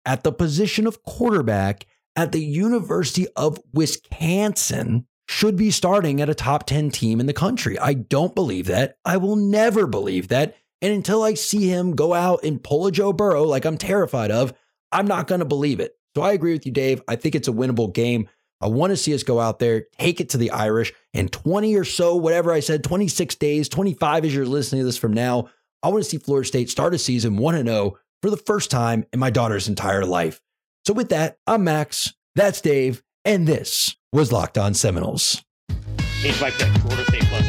at 0.06 0.22
the 0.22 0.32
position 0.32 0.86
of 0.86 1.02
quarterback 1.02 1.86
at 2.14 2.32
the 2.32 2.42
University 2.42 3.26
of 3.36 3.60
Wisconsin 3.74 5.06
should 5.28 5.56
be 5.56 5.70
starting 5.70 6.20
at 6.20 6.28
a 6.28 6.34
top 6.34 6.66
10 6.66 6.90
team 6.90 7.20
in 7.20 7.26
the 7.26 7.32
country. 7.32 7.78
I 7.78 7.94
don't 7.94 8.34
believe 8.34 8.66
that. 8.66 8.98
I 9.04 9.16
will 9.16 9.36
never 9.36 9.86
believe 9.86 10.28
that. 10.28 10.56
And 10.80 10.92
until 10.92 11.22
I 11.22 11.34
see 11.34 11.68
him 11.68 11.96
go 11.96 12.14
out 12.14 12.44
and 12.44 12.62
pull 12.62 12.86
a 12.86 12.92
Joe 12.92 13.12
Burrow 13.12 13.44
like 13.44 13.64
I'm 13.64 13.78
terrified 13.78 14.30
of, 14.30 14.52
I'm 14.92 15.06
not 15.06 15.26
going 15.26 15.40
to 15.40 15.44
believe 15.44 15.80
it. 15.80 15.96
So 16.14 16.22
I 16.22 16.32
agree 16.32 16.52
with 16.52 16.64
you, 16.64 16.72
Dave. 16.72 17.02
I 17.08 17.16
think 17.16 17.34
it's 17.34 17.48
a 17.48 17.52
winnable 17.52 17.92
game. 17.92 18.28
I 18.60 18.68
want 18.68 18.90
to 18.90 18.96
see 18.96 19.14
us 19.14 19.22
go 19.22 19.38
out 19.38 19.58
there, 19.58 19.84
take 19.98 20.20
it 20.20 20.30
to 20.30 20.38
the 20.38 20.50
Irish, 20.50 20.92
and 21.12 21.30
20 21.30 21.74
or 21.76 21.84
so, 21.84 22.16
whatever 22.16 22.52
I 22.52 22.60
said, 22.60 22.84
26 22.84 23.34
days, 23.34 23.68
25 23.68 24.24
as 24.24 24.34
you're 24.34 24.46
listening 24.46 24.80
to 24.80 24.86
this 24.86 24.96
from 24.96 25.12
now. 25.12 25.48
I 25.82 25.88
want 25.88 26.02
to 26.02 26.08
see 26.08 26.18
Florida 26.18 26.46
State 26.46 26.70
start 26.70 26.94
a 26.94 26.98
season 26.98 27.36
1 27.36 27.66
0 27.66 27.98
for 28.22 28.30
the 28.30 28.36
first 28.36 28.70
time 28.70 29.04
in 29.12 29.20
my 29.20 29.30
daughter's 29.30 29.68
entire 29.68 30.06
life. 30.06 30.40
So, 30.86 30.94
with 30.94 31.10
that, 31.10 31.38
I'm 31.46 31.64
Max, 31.64 32.14
that's 32.34 32.60
Dave, 32.60 33.02
and 33.24 33.46
this 33.46 33.95
was 34.16 34.32
Locked 34.32 34.56
On 34.56 34.72
Seminoles. 34.72 35.44
That 35.68 36.80
quarter 36.80 37.04
plus. 37.20 37.44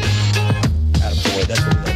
Adam 1.02 1.48
that's 1.48 1.66
what 1.66 1.87